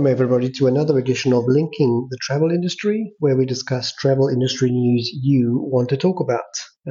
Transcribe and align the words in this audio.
Welcome, 0.00 0.12
everybody, 0.12 0.48
to 0.52 0.66
another 0.66 0.98
edition 0.98 1.34
of 1.34 1.44
Linking 1.46 2.08
the 2.10 2.16
Travel 2.22 2.50
Industry, 2.50 3.12
where 3.18 3.36
we 3.36 3.44
discuss 3.44 3.94
travel 3.94 4.30
industry 4.30 4.70
news 4.70 5.10
you 5.12 5.60
want 5.70 5.90
to 5.90 5.98
talk 5.98 6.20
about. 6.20 6.40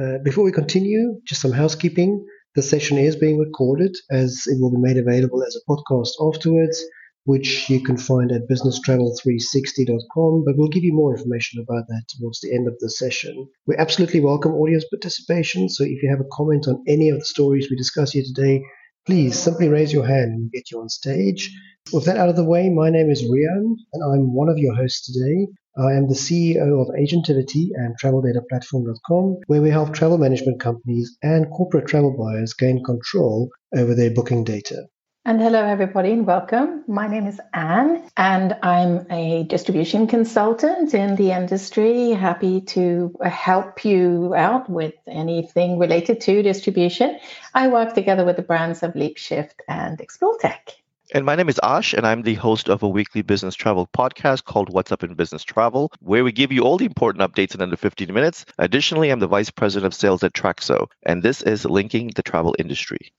Uh, 0.00 0.18
before 0.22 0.44
we 0.44 0.52
continue, 0.52 1.20
just 1.26 1.40
some 1.40 1.50
housekeeping. 1.50 2.24
The 2.54 2.62
session 2.62 2.98
is 2.98 3.16
being 3.16 3.36
recorded 3.36 3.96
as 4.12 4.44
it 4.46 4.58
will 4.60 4.70
be 4.70 4.76
made 4.80 4.96
available 4.96 5.42
as 5.42 5.56
a 5.56 5.68
podcast 5.68 6.10
afterwards, 6.24 6.80
which 7.24 7.68
you 7.68 7.82
can 7.82 7.96
find 7.96 8.30
at 8.30 8.48
businesstravel360.com. 8.48 10.44
But 10.46 10.54
we'll 10.56 10.68
give 10.68 10.84
you 10.84 10.92
more 10.92 11.12
information 11.16 11.60
about 11.60 11.88
that 11.88 12.04
towards 12.10 12.38
the 12.40 12.54
end 12.54 12.68
of 12.68 12.78
the 12.78 12.90
session. 12.90 13.48
We 13.66 13.74
absolutely 13.76 14.20
welcome 14.20 14.52
audience 14.52 14.84
participation. 14.88 15.68
So 15.68 15.82
if 15.82 16.00
you 16.00 16.10
have 16.10 16.20
a 16.20 16.30
comment 16.30 16.68
on 16.68 16.84
any 16.86 17.08
of 17.10 17.18
the 17.18 17.24
stories 17.24 17.66
we 17.68 17.76
discuss 17.76 18.12
here 18.12 18.22
today, 18.24 18.62
please 19.06 19.38
simply 19.38 19.68
raise 19.68 19.92
your 19.92 20.06
hand 20.06 20.32
and 20.32 20.52
get 20.52 20.70
you 20.70 20.80
on 20.80 20.88
stage. 20.88 21.50
With 21.92 22.04
that 22.04 22.16
out 22.16 22.28
of 22.28 22.36
the 22.36 22.44
way, 22.44 22.68
my 22.68 22.90
name 22.90 23.10
is 23.10 23.22
Rian 23.22 23.74
and 23.92 24.02
I'm 24.02 24.34
one 24.34 24.48
of 24.48 24.58
your 24.58 24.74
hosts 24.74 25.12
today. 25.12 25.48
I 25.78 25.92
am 25.92 26.08
the 26.08 26.14
CEO 26.14 26.80
of 26.80 26.94
Agentivity 26.94 27.68
and 27.74 27.94
TravelDataPlatform.com, 27.98 29.38
where 29.46 29.62
we 29.62 29.70
help 29.70 29.94
travel 29.94 30.18
management 30.18 30.60
companies 30.60 31.16
and 31.22 31.50
corporate 31.50 31.86
travel 31.86 32.16
buyers 32.16 32.52
gain 32.54 32.82
control 32.84 33.50
over 33.74 33.94
their 33.94 34.10
booking 34.10 34.44
data. 34.44 34.86
And 35.26 35.38
hello, 35.38 35.62
everybody, 35.62 36.12
and 36.12 36.26
welcome. 36.26 36.82
My 36.88 37.06
name 37.06 37.26
is 37.26 37.38
Anne, 37.52 38.08
and 38.16 38.56
I'm 38.62 39.06
a 39.10 39.44
distribution 39.44 40.06
consultant 40.06 40.94
in 40.94 41.14
the 41.16 41.32
industry. 41.32 42.12
Happy 42.12 42.62
to 42.62 43.14
help 43.22 43.84
you 43.84 44.34
out 44.34 44.70
with 44.70 44.94
anything 45.06 45.78
related 45.78 46.22
to 46.22 46.42
distribution. 46.42 47.18
I 47.52 47.68
work 47.68 47.94
together 47.94 48.24
with 48.24 48.36
the 48.36 48.42
brands 48.42 48.82
of 48.82 48.94
LeapShift 48.94 49.56
and 49.68 49.98
ExploreTech. 49.98 50.76
And 51.12 51.26
my 51.26 51.36
name 51.36 51.50
is 51.50 51.60
Ash, 51.62 51.92
and 51.92 52.06
I'm 52.06 52.22
the 52.22 52.34
host 52.34 52.70
of 52.70 52.82
a 52.82 52.88
weekly 52.88 53.20
business 53.20 53.54
travel 53.54 53.90
podcast 53.92 54.44
called 54.44 54.72
What's 54.72 54.90
Up 54.90 55.04
in 55.04 55.12
Business 55.12 55.44
Travel, 55.44 55.92
where 56.00 56.24
we 56.24 56.32
give 56.32 56.50
you 56.50 56.62
all 56.62 56.78
the 56.78 56.86
important 56.86 57.30
updates 57.30 57.54
in 57.54 57.60
under 57.60 57.76
15 57.76 58.10
minutes. 58.14 58.46
Additionally, 58.56 59.10
I'm 59.10 59.20
the 59.20 59.26
vice 59.26 59.50
president 59.50 59.86
of 59.86 59.94
sales 59.94 60.24
at 60.24 60.32
Traxo, 60.32 60.86
and 61.02 61.22
this 61.22 61.42
is 61.42 61.66
linking 61.66 62.10
the 62.16 62.22
travel 62.22 62.56
industry. 62.58 63.12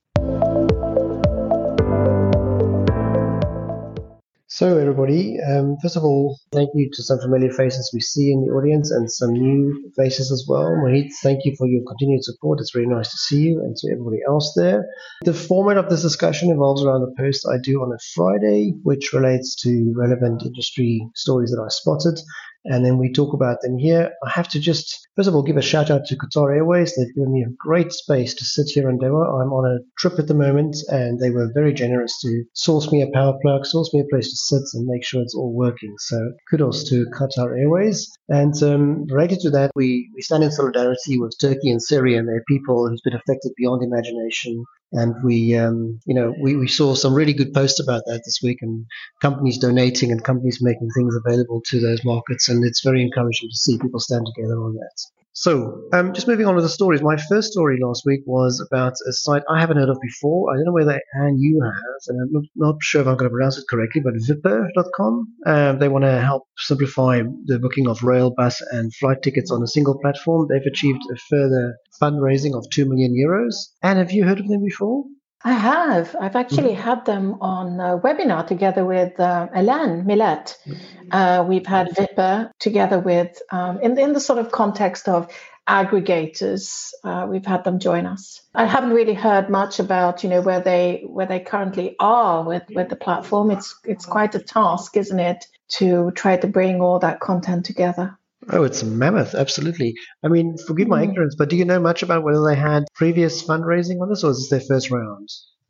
So, 4.53 4.77
everybody, 4.77 5.37
um, 5.39 5.77
first 5.81 5.95
of 5.95 6.03
all, 6.03 6.37
thank 6.51 6.71
you 6.75 6.89
to 6.91 7.03
some 7.03 7.19
familiar 7.19 7.53
faces 7.53 7.89
we 7.93 8.01
see 8.01 8.33
in 8.33 8.43
the 8.43 8.51
audience 8.51 8.91
and 8.91 9.09
some 9.09 9.31
new 9.31 9.89
faces 9.95 10.29
as 10.29 10.45
well. 10.45 10.67
Mohit, 10.83 11.07
thank 11.23 11.45
you 11.45 11.55
for 11.57 11.67
your 11.67 11.83
continued 11.87 12.21
support. 12.25 12.59
It's 12.59 12.75
really 12.75 12.89
nice 12.89 13.09
to 13.11 13.17
see 13.17 13.43
you 13.43 13.61
and 13.61 13.73
to 13.77 13.91
everybody 13.93 14.17
else 14.27 14.51
there. 14.57 14.83
The 15.23 15.33
format 15.33 15.77
of 15.77 15.89
this 15.89 16.01
discussion 16.01 16.49
involves 16.49 16.83
around 16.83 17.03
a 17.03 17.15
post 17.17 17.47
I 17.49 17.59
do 17.63 17.81
on 17.81 17.93
a 17.93 18.03
Friday, 18.13 18.73
which 18.83 19.13
relates 19.13 19.55
to 19.63 19.93
relevant 19.95 20.43
industry 20.45 20.99
stories 21.15 21.51
that 21.51 21.63
I 21.63 21.69
spotted 21.69 22.19
and 22.65 22.85
then 22.85 22.97
we 22.97 23.11
talk 23.11 23.33
about 23.33 23.61
them 23.61 23.77
here. 23.77 24.11
I 24.25 24.29
have 24.29 24.47
to 24.49 24.59
just, 24.59 25.07
first 25.15 25.27
of 25.27 25.35
all, 25.35 25.43
give 25.43 25.57
a 25.57 25.61
shout 25.61 25.89
out 25.89 26.05
to 26.05 26.15
Qatar 26.15 26.55
Airways. 26.55 26.95
They've 26.95 27.13
given 27.15 27.33
me 27.33 27.43
a 27.43 27.53
great 27.57 27.91
space 27.91 28.33
to 28.35 28.45
sit 28.45 28.69
here 28.69 28.89
in 28.89 28.99
Doha. 28.99 29.41
I'm 29.41 29.53
on 29.53 29.65
a 29.65 29.79
trip 29.97 30.19
at 30.19 30.27
the 30.27 30.33
moment, 30.33 30.77
and 30.89 31.19
they 31.19 31.31
were 31.31 31.51
very 31.53 31.73
generous 31.73 32.19
to 32.21 32.43
source 32.53 32.91
me 32.91 33.01
a 33.01 33.11
power 33.13 33.37
plug, 33.41 33.65
source 33.65 33.93
me 33.93 34.01
a 34.01 34.09
place 34.09 34.29
to 34.29 34.35
sit, 34.35 34.63
and 34.73 34.85
make 34.87 35.03
sure 35.03 35.21
it's 35.21 35.35
all 35.35 35.53
working. 35.53 35.93
So 35.97 36.33
kudos 36.49 36.87
to 36.89 37.05
Qatar 37.17 37.57
Airways. 37.57 38.09
And 38.29 38.53
um, 38.63 39.05
related 39.07 39.39
to 39.41 39.49
that, 39.51 39.71
we, 39.75 40.09
we 40.15 40.21
stand 40.21 40.43
in 40.43 40.51
solidarity 40.51 41.19
with 41.19 41.35
Turkey 41.39 41.71
and 41.71 41.81
Syria 41.81 42.19
and 42.19 42.27
their 42.27 42.43
people 42.47 42.87
who's 42.87 43.01
been 43.01 43.15
affected 43.15 43.53
beyond 43.57 43.83
imagination 43.83 44.63
and 44.91 45.15
we, 45.23 45.55
um, 45.55 45.99
you 46.05 46.13
know, 46.13 46.33
we, 46.41 46.55
we 46.55 46.67
saw 46.67 46.95
some 46.95 47.13
really 47.13 47.33
good 47.33 47.53
posts 47.53 47.79
about 47.79 48.03
that 48.07 48.21
this 48.25 48.39
week, 48.43 48.59
and 48.61 48.85
companies 49.21 49.57
donating 49.57 50.11
and 50.11 50.23
companies 50.23 50.59
making 50.61 50.89
things 50.95 51.15
available 51.15 51.61
to 51.67 51.79
those 51.79 52.03
markets, 52.03 52.49
and 52.49 52.63
it's 52.65 52.83
very 52.83 53.01
encouraging 53.01 53.49
to 53.49 53.55
see 53.55 53.77
people 53.79 53.99
stand 53.99 54.25
together 54.35 54.61
on 54.61 54.73
that. 54.73 55.20
So, 55.33 55.83
um, 55.93 56.13
just 56.13 56.27
moving 56.27 56.45
on 56.45 56.55
to 56.55 56.61
the 56.61 56.69
stories. 56.69 57.01
My 57.01 57.15
first 57.29 57.53
story 57.53 57.79
last 57.81 58.03
week 58.05 58.21
was 58.25 58.65
about 58.69 58.93
a 59.07 59.13
site 59.13 59.43
I 59.49 59.61
haven't 59.61 59.77
heard 59.77 59.89
of 59.89 59.97
before. 60.01 60.51
I 60.51 60.57
don't 60.57 60.65
know 60.65 60.73
whether 60.73 60.99
Anne 61.15 61.37
you 61.39 61.61
have, 61.63 62.01
and 62.07 62.21
I'm 62.21 62.31
not, 62.31 62.43
not 62.55 62.75
sure 62.81 63.01
if 63.01 63.07
I'm 63.07 63.15
going 63.15 63.29
to 63.29 63.33
pronounce 63.33 63.57
it 63.57 63.63
correctly, 63.69 64.01
but 64.01 64.13
Vipper.com. 64.15 65.27
Um, 65.45 65.79
they 65.79 65.87
want 65.87 66.03
to 66.03 66.19
help 66.19 66.47
simplify 66.57 67.21
the 67.45 67.59
booking 67.59 67.87
of 67.87 68.03
rail, 68.03 68.33
bus, 68.35 68.61
and 68.71 68.93
flight 68.95 69.21
tickets 69.23 69.51
on 69.51 69.63
a 69.63 69.67
single 69.67 69.97
platform. 69.99 70.47
They've 70.49 70.61
achieved 70.69 71.01
a 71.11 71.17
further 71.29 71.77
fundraising 72.01 72.57
of 72.57 72.69
2 72.69 72.89
million 72.89 73.13
euros. 73.13 73.53
And 73.81 73.99
have 73.99 74.11
you 74.11 74.25
heard 74.25 74.39
of 74.39 74.47
them 74.49 74.63
before? 74.63 75.05
I 75.43 75.53
have. 75.53 76.15
I've 76.19 76.35
actually 76.35 76.73
mm-hmm. 76.73 76.81
had 76.81 77.05
them 77.05 77.37
on 77.41 77.79
a 77.79 77.97
webinar 77.97 78.45
together 78.45 78.85
with 78.85 79.19
uh, 79.19 79.47
Alain 79.53 80.05
Millet. 80.05 80.57
Mm-hmm. 80.65 81.07
Uh, 81.11 81.43
we've 81.43 81.65
had 81.65 81.89
Vipper 81.95 82.51
together 82.59 82.99
with, 82.99 83.41
um, 83.51 83.79
in, 83.81 83.97
in 83.97 84.13
the 84.13 84.19
sort 84.19 84.39
of 84.39 84.51
context 84.51 85.07
of 85.07 85.33
aggregators. 85.67 86.91
Uh, 87.03 87.27
we've 87.29 87.45
had 87.45 87.63
them 87.63 87.79
join 87.79 88.05
us. 88.05 88.41
I 88.53 88.65
haven't 88.65 88.91
really 88.91 89.13
heard 89.13 89.49
much 89.49 89.79
about, 89.79 90.23
you 90.23 90.29
know, 90.29 90.41
where 90.41 90.61
they 90.61 91.03
where 91.07 91.25
they 91.25 91.39
currently 91.39 91.95
are 91.99 92.43
with 92.43 92.63
with 92.69 92.89
the 92.89 92.95
platform. 92.95 93.51
It's 93.51 93.75
it's 93.83 94.05
quite 94.05 94.35
a 94.35 94.39
task, 94.39 94.97
isn't 94.97 95.19
it, 95.19 95.45
to 95.69 96.11
try 96.11 96.37
to 96.37 96.47
bring 96.47 96.81
all 96.81 96.99
that 96.99 97.19
content 97.19 97.65
together. 97.65 98.17
Oh, 98.49 98.63
it's 98.63 98.83
mammoth, 98.83 99.35
absolutely. 99.35 99.93
I 100.23 100.27
mean, 100.27 100.57
forgive 100.57 100.87
my 100.87 101.01
mm. 101.01 101.09
ignorance, 101.09 101.35
but 101.37 101.49
do 101.49 101.55
you 101.55 101.65
know 101.65 101.79
much 101.79 102.03
about 102.03 102.23
whether 102.23 102.43
they 102.43 102.55
had 102.55 102.85
previous 102.95 103.43
fundraising 103.43 104.01
on 104.01 104.09
this, 104.09 104.23
or 104.23 104.31
is 104.31 104.49
this 104.49 104.49
their 104.49 104.67
first 104.67 104.91
round? 104.91 105.29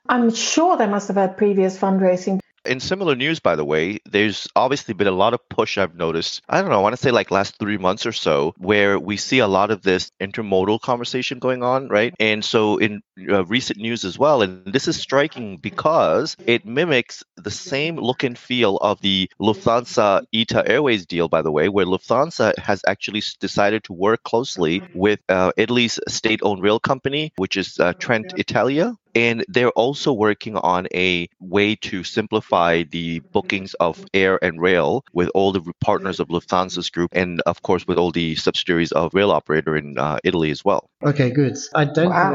I'm 0.09 0.34
sure 0.34 0.78
they 0.78 0.88
must 0.88 1.08
have 1.08 1.18
had 1.18 1.38
previous 1.38 1.78
fundraising 1.78 2.41
in 2.66 2.80
similar 2.80 3.16
news, 3.16 3.40
by 3.40 3.56
the 3.56 3.66
way, 3.66 4.00
there's 4.06 4.48
obviously 4.56 4.94
been 4.94 5.08
a 5.08 5.12
lot 5.12 5.34
of 5.34 5.48
push 5.50 5.78
I've 5.78 5.96
noticed. 5.96 6.42
I 6.48 6.62
don't 6.62 6.70
know, 6.70 6.78
I 6.78 6.82
want 6.82 6.96
to 6.96 7.02
say 7.02 7.12
like 7.12 7.32
last 7.32 7.58
three 7.58 7.78
months 7.78 8.06
or 8.06 8.12
so, 8.12 8.54
where 8.58 9.00
we 9.00 9.18
see 9.18 9.40
a 9.40 9.48
lot 9.48 9.72
of 9.72 9.82
this 9.82 10.12
intermodal 10.22 10.82
conversation 10.82 11.40
going 11.40 11.64
on, 11.64 11.88
right? 11.88 12.14
And 12.20 12.44
so 12.44 12.78
in 12.78 13.02
uh, 13.30 13.46
recent 13.46 13.80
news 13.80 14.06
as 14.06 14.18
well, 14.18 14.42
and 14.42 14.66
this 14.66 14.88
is 14.88 15.00
striking 15.00 15.58
because 15.58 16.36
it 16.46 16.66
mimics 16.66 17.24
the 17.38 17.52
same 17.52 17.98
look 17.98 18.24
and 18.24 18.38
feel 18.38 18.78
of 18.78 19.02
the 19.02 19.30
Lufthansa 19.40 20.26
ITA 20.34 20.68
Airways 20.68 21.06
deal, 21.06 21.28
by 21.28 21.42
the 21.42 21.52
way, 21.52 21.70
where 21.70 21.86
Lufthansa 21.86 22.58
has 22.58 22.82
actually 22.88 23.24
decided 23.40 23.84
to 23.86 23.94
work 23.94 24.24
closely 24.24 24.84
with 24.94 25.20
uh, 25.30 25.52
Italy's 25.58 26.00
state 26.08 26.42
owned 26.44 26.62
rail 26.62 26.80
company, 26.80 27.34
which 27.38 27.58
is 27.58 27.80
uh, 27.80 27.94
Trenitalia, 27.94 28.96
and 29.16 29.46
they're 29.48 29.70
also 29.72 30.14
working 30.14 30.56
on 30.58 30.88
a 30.94 31.28
way 31.40 31.76
to 31.76 32.04
simplify 32.04 32.84
the 32.84 33.20
bookings 33.20 33.74
of 33.76 34.06
air 34.14 34.44
and 34.44 34.62
rail 34.62 35.04
with 35.14 35.30
all 35.34 35.52
the 35.52 35.62
partners 35.80 36.20
of 36.20 36.30
Lufthansa's 36.30 36.90
group, 36.90 37.12
and 37.14 37.42
of 37.46 37.62
course 37.62 37.88
with 37.88 37.98
all 37.98 38.12
the 38.12 38.36
subsidiaries 38.36 38.92
of 38.92 39.14
rail 39.14 39.32
operator 39.32 39.76
in 39.76 39.98
uh, 39.98 40.20
Italy 40.24 40.52
as 40.52 40.64
well. 40.64 40.90
Okay, 41.04 41.30
good. 41.32 41.58
I 41.76 41.86
don't 41.86 42.10
wow. 42.10 42.30
think 42.30 42.32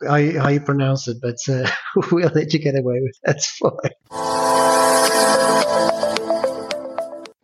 that's 0.00 0.10
how 0.10 0.16
you, 0.16 0.40
how 0.40 0.48
you, 0.48 0.60
pronounce 0.60 1.08
it, 1.08 1.18
but 1.20 1.36
uh, 1.48 1.68
we'll 2.12 2.30
let 2.34 2.52
you 2.52 2.58
get 2.58 2.78
away 2.78 3.00
with 3.00 3.10
it. 3.10 3.20
That's 3.24 3.46
fine. 3.58 4.39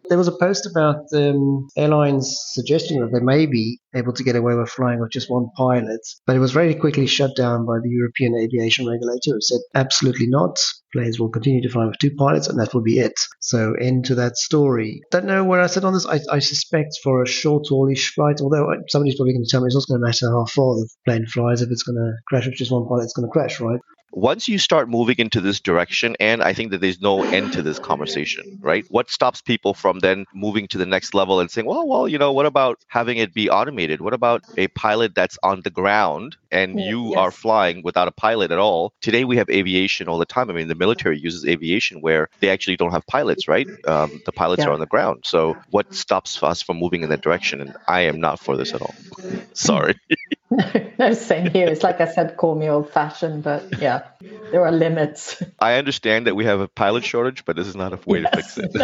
There 0.09 0.19
was 0.19 0.29
a 0.29 0.39
post 0.39 0.67
about 0.67 1.05
um, 1.15 1.67
airlines 1.77 2.37
suggesting 2.53 3.01
that 3.01 3.13
they 3.13 3.25
may 3.25 3.47
be 3.47 3.81
able 3.95 4.13
to 4.13 4.23
get 4.23 4.37
away 4.37 4.55
with 4.55 4.71
flying 4.71 5.01
with 5.01 5.11
just 5.11 5.31
one 5.31 5.49
pilot, 5.57 6.01
but 6.27 6.37
it 6.37 6.39
was 6.39 6.53
very 6.53 6.75
quickly 6.75 7.07
shut 7.07 7.35
down 7.37 7.67
by 7.67 7.79
the 7.83 7.91
European 7.91 8.35
aviation 8.37 8.87
regulator 8.87 9.33
who 9.33 9.41
said 9.41 9.61
absolutely 9.75 10.27
not. 10.29 10.59
Planes 10.93 11.19
will 11.19 11.29
continue 11.29 11.61
to 11.63 11.69
fly 11.69 11.87
with 11.87 11.99
two 11.99 12.15
pilots, 12.15 12.47
and 12.47 12.59
that 12.61 12.73
will 12.73 12.83
be 12.83 12.99
it. 12.99 13.19
So, 13.41 13.75
into 13.79 14.15
that 14.15 14.37
story. 14.37 15.03
Don't 15.11 15.27
know 15.27 15.45
where 15.45 15.61
I 15.61 15.67
said 15.67 15.85
on 15.85 15.93
this. 15.93 16.07
I, 16.07 16.21
I 16.31 16.39
suspect 16.39 16.99
for 17.03 17.23
a 17.23 17.27
short 17.27 17.67
haulage 17.69 18.11
flight, 18.11 18.41
although 18.41 18.73
somebody's 18.89 19.17
probably 19.17 19.35
going 19.35 19.45
to 19.45 19.51
tell 19.51 19.61
me 19.61 19.67
it's 19.67 19.75
not 19.75 19.89
going 19.89 20.01
to 20.01 20.07
matter 20.07 20.31
how 20.31 20.45
far 20.47 20.75
the 20.77 20.89
plane 21.05 21.27
flies. 21.27 21.63
If 21.63 21.71
it's 21.71 21.83
going 21.83 21.97
to 21.97 22.13
crash 22.29 22.47
with 22.47 22.55
just 22.55 22.71
one 22.71 22.87
pilot, 22.87 23.05
it's 23.05 23.13
going 23.13 23.29
to 23.29 23.33
crash, 23.33 23.61
right? 23.61 23.81
Once 24.13 24.49
you 24.49 24.59
start 24.59 24.89
moving 24.89 25.17
into 25.19 25.41
this 25.41 25.61
direction, 25.61 26.17
and 26.21 26.43
I 26.43 26.53
think 26.53 26.71
that 26.71 26.81
there's 26.81 27.01
no 27.01 27.23
end 27.23 27.53
to 27.53 27.63
this 27.63 27.79
conversation, 27.79 28.59
right? 28.63 28.85
What 28.89 29.11
stops 29.11 29.41
people 29.43 29.75
from 29.75 29.99
then 29.99 30.25
moving 30.35 30.69
to 30.69 30.79
the 30.79 30.87
next 30.87 31.15
level 31.15 31.41
and 31.41 31.51
saying, 31.51 31.67
well, 31.67 31.87
well, 31.87 32.09
you 32.09 32.19
know, 32.19 32.33
what 32.33 32.47
about 32.47 32.79
having 32.89 33.19
it 33.19 33.35
be 33.35 33.51
automated? 33.51 34.01
What 34.01 34.15
about 34.15 34.43
a 34.57 34.69
pilot 34.69 35.15
that's 35.15 35.39
on 35.43 35.61
the 35.63 35.71
ground 35.71 36.37
and 36.51 36.81
you 36.81 37.11
yes. 37.11 37.17
are 37.19 37.31
flying 37.31 37.83
without 37.83 38.09
a 38.09 38.13
pilot 38.13 38.51
at 38.51 38.59
all? 38.59 38.95
Today 39.01 39.25
we 39.25 39.37
have 39.37 39.51
aviation 39.51 40.09
all 40.09 40.19
the 40.19 40.27
time. 40.27 40.51
I 40.51 40.55
mean, 40.55 40.69
the 40.69 40.75
military 40.75 41.19
uses 41.19 41.45
aviation 41.45 42.01
where 42.01 42.29
they 42.41 42.49
actually 42.49 42.77
don't 42.77 42.93
have 42.93 43.07
pilots, 43.07 43.49
right? 43.49 43.67
Um, 43.87 44.23
the 44.25 44.33
pilots 44.33 44.63
yeah. 44.63 44.69
are 44.69 44.73
on 44.73 44.81
the 44.81 44.87
ground. 44.87 45.25
So 45.25 45.57
what 45.71 45.95
stops 45.95 46.43
us 46.43 46.63
from 46.63 46.79
moving 46.79 47.03
in 47.03 47.11
that 47.11 47.23
direction? 47.23 47.61
And 47.61 47.77
I 47.87 48.03
am 48.03 48.21
not 48.21 48.41
for 48.41 48.57
this 48.57 48.73
at 48.73 48.83
all. 48.83 48.95
Sorry. 49.53 49.99
No, 50.51 50.65
no, 50.99 51.13
same 51.13 51.51
here. 51.51 51.69
It's 51.69 51.83
like 51.83 52.01
I 52.01 52.07
said, 52.07 52.37
call 52.37 52.55
me 52.55 52.69
old 52.69 52.91
fashioned, 52.91 53.43
but 53.43 53.81
yeah, 53.81 54.03
there 54.51 54.65
are 54.65 54.73
limits. 54.73 55.43
I 55.59 55.75
understand 55.75 56.27
that 56.27 56.37
we 56.37 56.45
have 56.45 56.61
a 56.61 56.69
pilot 56.69 57.05
shortage, 57.05 57.45
but 57.45 57.57
this 57.57 57.67
is 57.67 57.77
not 57.77 57.93
a 57.93 57.99
way 58.07 58.23
yes, 58.23 58.55
to 58.55 58.63
fix 58.63 58.75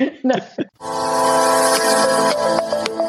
it. 0.00 0.24
No, 0.24 0.34
no. 0.34 0.40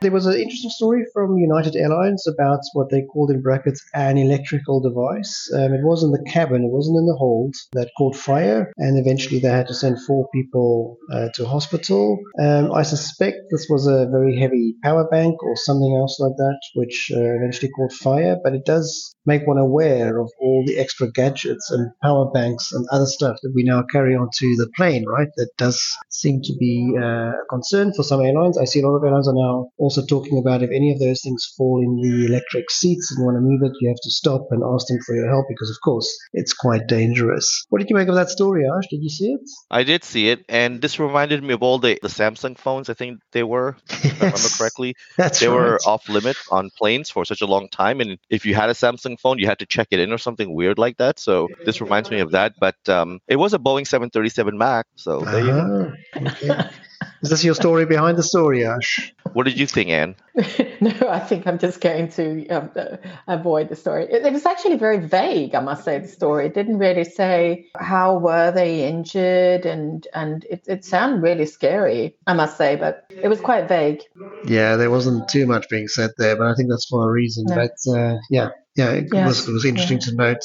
there 0.00 0.10
was 0.10 0.26
an 0.26 0.34
interesting 0.34 0.70
story 0.70 1.06
from 1.12 1.38
United 1.38 1.74
Airlines 1.74 2.26
about 2.26 2.60
what 2.74 2.90
they 2.90 3.02
called 3.02 3.30
in 3.30 3.40
brackets 3.40 3.82
an 3.94 4.18
electrical 4.18 4.80
device. 4.80 5.50
Um, 5.54 5.72
it 5.72 5.82
was 5.82 6.02
in 6.02 6.12
the 6.12 6.22
cabin, 6.30 6.64
it 6.64 6.70
wasn't 6.70 6.98
in 6.98 7.06
the 7.06 7.16
hold, 7.16 7.54
that 7.72 7.90
caught 7.96 8.14
fire, 8.14 8.72
and 8.76 8.98
eventually 8.98 9.40
they 9.40 9.48
had 9.48 9.68
to 9.68 9.74
send 9.74 9.96
four 10.06 10.28
people 10.34 10.98
uh, 11.10 11.28
to 11.34 11.46
hospital. 11.46 12.18
Um, 12.38 12.72
I 12.72 12.82
suspect 12.82 13.36
this 13.50 13.66
was 13.70 13.86
a 13.86 14.06
very 14.10 14.38
heavy 14.38 14.74
power 14.82 15.08
bank 15.08 15.42
or 15.42 15.56
something 15.56 15.96
else 15.96 16.20
like 16.20 16.36
that, 16.36 16.60
which 16.74 17.10
uh, 17.14 17.20
eventually 17.20 17.72
caught 17.72 17.92
fire, 17.92 18.36
but 18.44 18.52
it 18.52 18.66
does 18.66 19.14
make 19.24 19.46
one 19.46 19.58
aware 19.58 20.18
of 20.18 20.30
all 20.40 20.62
the 20.66 20.78
extra 20.78 21.10
gadgets 21.10 21.70
and 21.70 21.90
power 22.02 22.30
banks 22.30 22.70
and 22.72 22.86
other 22.92 23.06
stuff 23.06 23.36
that 23.42 23.52
we 23.54 23.64
now 23.64 23.82
carry 23.90 24.14
onto 24.14 24.54
the 24.56 24.68
plane, 24.76 25.04
right? 25.06 25.28
That 25.36 25.50
does 25.56 25.82
seem 26.10 26.42
to 26.42 26.54
be 26.58 26.94
uh, 26.96 27.30
a 27.30 27.46
concern 27.50 27.92
for 27.94 28.02
some 28.02 28.20
airlines. 28.20 28.58
I 28.58 28.64
see 28.64 28.80
a 28.80 28.86
lot 28.86 28.96
of 28.96 29.04
airlines 29.04 29.28
are 29.28 29.34
now 29.34 29.68
also 29.86 30.04
talking 30.04 30.38
about 30.38 30.62
if 30.62 30.70
any 30.70 30.90
of 30.92 30.98
those 30.98 31.20
things 31.22 31.46
fall 31.56 31.80
in 31.80 31.92
the 32.02 32.26
electric 32.26 32.70
seats 32.70 33.10
and 33.10 33.18
you 33.18 33.24
want 33.24 33.36
to 33.36 33.40
move 33.40 33.62
it, 33.62 33.76
you 33.80 33.88
have 33.88 34.02
to 34.02 34.10
stop 34.10 34.48
and 34.50 34.62
ask 34.74 34.88
them 34.88 34.98
for 35.06 35.14
your 35.14 35.28
help 35.28 35.46
because, 35.48 35.70
of 35.70 35.76
course, 35.84 36.08
it's 36.32 36.52
quite 36.52 36.88
dangerous. 36.88 37.64
What 37.68 37.78
did 37.78 37.88
you 37.88 37.94
make 37.94 38.08
of 38.08 38.16
that 38.16 38.30
story, 38.30 38.64
Ash? 38.66 38.88
Did 38.90 39.02
you 39.02 39.08
see 39.08 39.28
it? 39.32 39.40
I 39.70 39.84
did 39.84 40.02
see 40.02 40.28
it, 40.30 40.44
and 40.48 40.80
this 40.82 40.98
reminded 40.98 41.42
me 41.44 41.54
of 41.54 41.62
all 41.62 41.78
the, 41.78 41.98
the 42.02 42.08
Samsung 42.08 42.58
phones, 42.58 42.90
I 42.90 42.94
think 42.94 43.20
they 43.30 43.44
were, 43.44 43.76
if 43.88 44.20
I 44.20 44.26
remember 44.26 44.48
correctly. 44.58 44.96
That's 45.16 45.38
they 45.38 45.46
right. 45.46 45.54
were 45.54 45.78
off 45.86 46.08
limit 46.08 46.36
on 46.50 46.70
planes 46.76 47.08
for 47.10 47.24
such 47.24 47.42
a 47.42 47.46
long 47.46 47.68
time, 47.68 48.00
and 48.00 48.18
if 48.28 48.44
you 48.44 48.56
had 48.56 48.70
a 48.70 48.74
Samsung 48.74 49.20
phone, 49.20 49.38
you 49.38 49.46
had 49.46 49.60
to 49.60 49.66
check 49.66 49.88
it 49.92 50.00
in 50.00 50.12
or 50.12 50.18
something 50.18 50.52
weird 50.52 50.78
like 50.78 50.96
that. 50.96 51.20
So 51.20 51.48
this 51.64 51.80
reminds 51.80 52.10
me 52.10 52.20
of 52.20 52.32
that. 52.32 52.54
But 52.58 52.76
um, 52.88 53.20
it 53.28 53.36
was 53.36 53.54
a 53.54 53.58
Boeing 53.58 53.86
737 53.86 54.58
Max, 54.58 54.88
so 54.96 55.20
there 55.20 55.44
you 55.44 55.52
go. 55.52 55.92
Ah, 56.14 56.26
okay. 56.26 56.70
Is 57.26 57.30
this 57.30 57.42
your 57.44 57.56
story 57.56 57.86
behind 57.86 58.16
the 58.16 58.22
story, 58.22 58.64
Ash? 58.64 59.12
What 59.32 59.46
did 59.46 59.58
you 59.58 59.66
think, 59.66 59.90
Anne? 59.90 60.14
no, 60.80 60.92
I 61.08 61.18
think 61.18 61.44
I'm 61.48 61.58
just 61.58 61.80
going 61.80 62.08
to 62.10 62.46
um, 62.50 62.70
uh, 62.76 62.98
avoid 63.26 63.68
the 63.68 63.74
story. 63.74 64.04
It, 64.04 64.24
it, 64.24 64.32
was 64.32 64.46
actually 64.46 64.76
very 64.76 65.00
vague, 65.00 65.52
I 65.56 65.58
must 65.58 65.82
say. 65.84 65.98
The 65.98 66.06
story 66.06 66.46
it 66.46 66.54
didn't 66.54 66.78
really 66.78 67.02
say 67.02 67.66
how 67.76 68.18
were 68.18 68.52
they 68.52 68.86
injured, 68.86 69.66
and 69.66 70.06
and 70.14 70.44
it, 70.48 70.66
it 70.68 70.84
sounded 70.84 71.20
really 71.20 71.46
scary, 71.46 72.14
I 72.28 72.34
must 72.34 72.56
say, 72.56 72.76
but 72.76 73.10
it 73.10 73.26
was 73.26 73.40
quite 73.40 73.66
vague. 73.66 74.02
Yeah, 74.44 74.76
there 74.76 74.92
wasn't 74.92 75.28
too 75.28 75.46
much 75.46 75.68
being 75.68 75.88
said 75.88 76.10
there, 76.18 76.36
but 76.36 76.46
I 76.46 76.54
think 76.54 76.70
that's 76.70 76.86
for 76.86 77.08
a 77.08 77.10
reason. 77.10 77.46
No. 77.48 77.56
But 77.56 77.92
uh, 77.92 78.18
yeah, 78.30 78.50
yeah, 78.76 78.90
it 78.90 79.08
Yes. 79.12 79.26
was 79.26 79.48
it 79.48 79.52
was 79.52 79.64
interesting 79.64 79.98
to 79.98 80.14
note. 80.14 80.44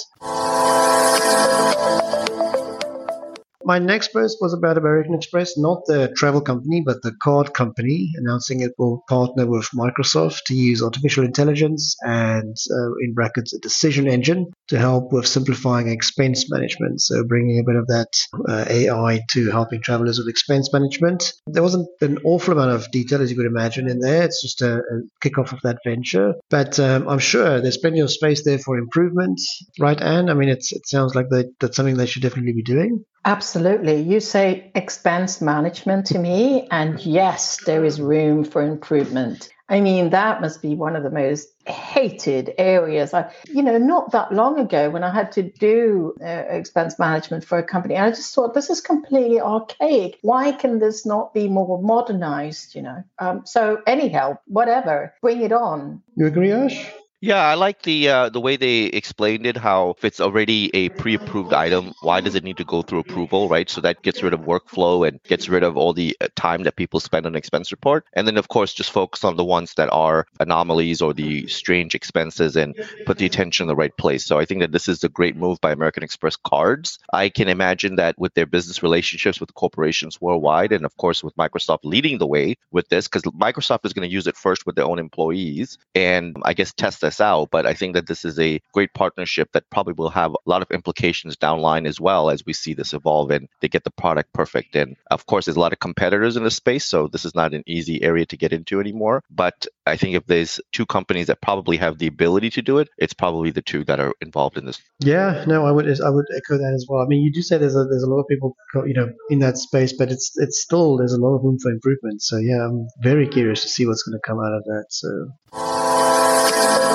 My 3.71 3.79
next 3.79 4.12
post 4.12 4.39
was 4.41 4.53
about 4.53 4.77
American 4.77 5.13
Express, 5.13 5.57
not 5.57 5.85
the 5.85 6.12
travel 6.18 6.41
company, 6.41 6.83
but 6.85 7.01
the 7.03 7.13
card 7.23 7.53
company, 7.53 8.12
announcing 8.18 8.59
it 8.59 8.73
will 8.77 9.01
partner 9.07 9.45
with 9.47 9.69
Microsoft 9.73 10.39
to 10.47 10.53
use 10.53 10.83
artificial 10.83 11.23
intelligence 11.23 11.95
and, 12.01 12.53
uh, 12.69 12.91
in 13.01 13.13
brackets, 13.13 13.53
a 13.53 13.59
decision 13.59 14.09
engine 14.09 14.51
to 14.68 14.77
help 14.77 15.13
with 15.13 15.25
simplifying 15.25 15.88
expense 15.88 16.51
management. 16.51 17.00
So, 17.00 17.23
bringing 17.23 17.59
a 17.59 17.63
bit 17.63 17.77
of 17.77 17.88
that 17.88 18.09
uh, 18.50 18.65
AI 18.68 19.21
to 19.29 19.50
helping 19.51 19.81
travelers 19.81 20.19
with 20.19 20.27
expense 20.27 20.73
management. 20.73 21.31
There 21.47 21.63
wasn't 21.63 21.88
an 22.01 22.18
awful 22.25 22.51
amount 22.51 22.71
of 22.71 22.91
detail, 22.91 23.21
as 23.21 23.31
you 23.31 23.38
could 23.38 23.45
imagine, 23.45 23.89
in 23.89 24.00
there. 24.01 24.23
It's 24.23 24.41
just 24.41 24.62
a, 24.62 24.79
a 24.79 24.95
kickoff 25.23 25.53
of 25.53 25.62
that 25.63 25.77
venture. 25.85 26.33
But 26.50 26.77
um, 26.77 27.07
I'm 27.07 27.19
sure 27.19 27.62
there's 27.62 27.77
plenty 27.77 28.01
of 28.01 28.12
space 28.12 28.44
there 28.44 28.59
for 28.59 28.77
improvement, 28.77 29.39
right, 29.79 30.01
Anne? 30.01 30.29
I 30.29 30.33
mean, 30.33 30.50
it 30.50 30.62
sounds 30.83 31.15
like 31.15 31.29
they, 31.29 31.45
that's 31.62 31.77
something 31.77 31.95
they 31.95 32.06
should 32.06 32.23
definitely 32.23 32.51
be 32.51 32.63
doing. 32.63 33.06
Absolutely. 33.23 34.01
You 34.01 34.19
say 34.19 34.71
expense 34.73 35.41
management 35.41 36.07
to 36.07 36.18
me, 36.18 36.68
and 36.71 37.00
yes, 37.06 37.57
there 37.65 37.85
is 37.85 38.01
room 38.01 38.44
for 38.44 38.63
improvement. 38.63 39.50
I 39.69 39.79
mean, 39.79 40.09
that 40.09 40.41
must 40.41 40.62
be 40.62 40.75
one 40.75 40.97
of 40.97 41.03
the 41.03 41.12
most 41.12 41.47
hated 41.65 42.53
areas. 42.57 43.13
I, 43.13 43.31
you 43.47 43.63
know, 43.63 43.77
not 43.77 44.12
that 44.12 44.33
long 44.33 44.59
ago 44.59 44.89
when 44.89 45.03
I 45.03 45.13
had 45.13 45.31
to 45.33 45.44
do 45.44 46.13
uh, 46.19 46.25
expense 46.25 47.00
management 47.00 47.45
for 47.45 47.57
a 47.57 47.63
company, 47.63 47.95
I 47.95 48.09
just 48.09 48.35
thought 48.35 48.53
this 48.53 48.69
is 48.69 48.81
completely 48.81 49.39
archaic. 49.39 50.18
Why 50.23 50.51
can 50.51 50.79
this 50.79 51.06
not 51.06 51.33
be 51.33 51.47
more 51.47 51.81
modernized? 51.81 52.75
You 52.75 52.81
know, 52.81 53.03
um, 53.19 53.44
so 53.45 53.81
anyhow, 53.88 54.39
whatever, 54.45 55.13
bring 55.21 55.41
it 55.41 55.53
on. 55.53 56.01
You 56.18 56.25
agree, 56.25 56.51
Ash? 56.51 56.91
Yeah, 57.23 57.38
I 57.45 57.53
like 57.53 57.83
the 57.83 58.09
uh, 58.09 58.29
the 58.29 58.41
way 58.41 58.56
they 58.57 58.85
explained 58.85 59.45
it. 59.45 59.56
How 59.56 59.91
if 59.91 60.03
it's 60.03 60.19
already 60.19 60.71
a 60.75 60.89
pre-approved 60.89 61.53
item, 61.53 61.94
why 62.01 62.19
does 62.19 62.33
it 62.33 62.44
need 62.44 62.57
to 62.57 62.65
go 62.65 62.81
through 62.81 62.97
approval, 63.00 63.47
right? 63.47 63.69
So 63.69 63.79
that 63.81 64.01
gets 64.01 64.23
rid 64.23 64.33
of 64.33 64.41
workflow 64.41 65.07
and 65.07 65.21
gets 65.27 65.47
rid 65.47 65.62
of 65.63 65.77
all 65.77 65.94
the 65.94 66.18
uh, 66.19 66.29
time 66.35 66.63
that 66.63 66.75
people 66.77 67.00
spend 67.00 67.27
on 67.27 67.35
expense 67.35 67.71
report. 67.71 68.06
And 68.13 68.27
then 68.27 68.38
of 68.38 68.47
course 68.47 68.73
just 68.73 68.89
focus 68.89 69.23
on 69.23 69.35
the 69.35 69.45
ones 69.45 69.75
that 69.75 69.89
are 69.91 70.25
anomalies 70.39 71.00
or 71.00 71.13
the 71.13 71.45
strange 71.47 71.94
expenses 71.94 72.56
and 72.56 72.75
put 73.06 73.19
the 73.19 73.27
attention 73.27 73.65
in 73.65 73.68
the 73.68 73.75
right 73.75 73.95
place. 73.97 74.25
So 74.25 74.39
I 74.39 74.45
think 74.45 74.62
that 74.62 74.71
this 74.71 74.88
is 74.88 75.03
a 75.03 75.09
great 75.09 75.35
move 75.35 75.62
by 75.62 75.71
American 75.71 76.01
Express 76.03 76.35
Cards. 76.38 76.97
I 77.13 77.29
can 77.29 77.47
imagine 77.50 77.97
that 77.97 78.18
with 78.18 78.33
their 78.33 78.47
business 78.47 78.81
relationships 78.81 79.39
with 79.39 79.53
corporations 79.53 80.19
worldwide, 80.19 80.71
and 80.71 80.85
of 80.85 80.97
course 80.97 81.23
with 81.23 81.35
Microsoft 81.35 81.79
leading 81.83 82.18
the 82.18 82.27
way 82.27 82.56
with 82.71 82.89
this, 82.89 83.07
because 83.07 83.21
Microsoft 83.23 83.85
is 83.85 83.94
going 83.94 84.07
to 84.09 84.13
use 84.13 84.25
it 84.27 84.35
first 84.38 84.65
with 84.65 84.75
their 84.75 84.85
own 84.85 84.97
employees 85.00 85.77
and 85.94 86.35
I 86.44 86.53
guess 86.53 86.73
test 86.73 87.03
this 87.11 87.21
out. 87.21 87.49
But 87.51 87.65
I 87.65 87.73
think 87.73 87.93
that 87.93 88.07
this 88.07 88.23
is 88.23 88.39
a 88.39 88.61
great 88.73 88.93
partnership 88.93 89.51
that 89.51 89.69
probably 89.69 89.93
will 89.93 90.09
have 90.09 90.31
a 90.31 90.49
lot 90.49 90.61
of 90.61 90.71
implications 90.71 91.35
downline 91.35 91.87
as 91.87 91.99
well 91.99 92.29
as 92.29 92.45
we 92.45 92.53
see 92.53 92.73
this 92.73 92.93
evolve 92.93 93.31
and 93.31 93.49
they 93.59 93.67
get 93.67 93.83
the 93.83 93.91
product 93.91 94.33
perfect. 94.33 94.75
And 94.75 94.95
of 95.09 95.25
course, 95.25 95.45
there's 95.45 95.57
a 95.57 95.59
lot 95.59 95.73
of 95.73 95.79
competitors 95.79 96.37
in 96.37 96.43
this 96.43 96.55
space, 96.55 96.85
so 96.85 97.07
this 97.07 97.25
is 97.25 97.35
not 97.35 97.53
an 97.53 97.63
easy 97.67 98.01
area 98.01 98.25
to 98.27 98.37
get 98.37 98.53
into 98.53 98.79
anymore. 98.79 99.23
But 99.29 99.67
I 99.85 99.97
think 99.97 100.15
if 100.15 100.25
there's 100.25 100.61
two 100.71 100.85
companies 100.85 101.27
that 101.27 101.41
probably 101.41 101.77
have 101.77 101.97
the 101.97 102.07
ability 102.07 102.51
to 102.51 102.61
do 102.61 102.77
it, 102.79 102.89
it's 102.97 103.13
probably 103.13 103.51
the 103.51 103.61
two 103.61 103.83
that 103.85 103.99
are 103.99 104.13
involved 104.21 104.57
in 104.57 104.65
this. 104.65 104.79
Yeah, 104.99 105.43
no, 105.47 105.65
I 105.65 105.71
would 105.71 105.87
I 106.01 106.09
would 106.09 106.25
echo 106.35 106.57
that 106.57 106.73
as 106.73 106.85
well. 106.87 107.01
I 107.01 107.07
mean, 107.07 107.23
you 107.23 107.33
do 107.33 107.41
say 107.41 107.57
there's 107.57 107.75
a 107.75 107.85
there's 107.85 108.03
a 108.03 108.09
lot 108.09 108.21
of 108.21 108.27
people 108.27 108.55
you 108.85 108.93
know 108.93 109.11
in 109.29 109.39
that 109.39 109.57
space, 109.57 109.93
but 109.93 110.11
it's 110.11 110.31
it's 110.37 110.61
still 110.61 110.97
there's 110.97 111.13
a 111.13 111.19
lot 111.19 111.35
of 111.35 111.43
room 111.43 111.57
for 111.59 111.71
improvement. 111.71 112.21
So 112.21 112.37
yeah, 112.37 112.65
I'm 112.65 112.87
very 113.01 113.27
curious 113.27 113.63
to 113.63 113.69
see 113.69 113.85
what's 113.85 114.03
going 114.03 114.17
to 114.17 114.21
come 114.25 114.39
out 114.39 114.53
of 114.53 114.63
that. 114.65 114.85
So. 114.89 115.31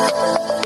Thank 0.09 0.66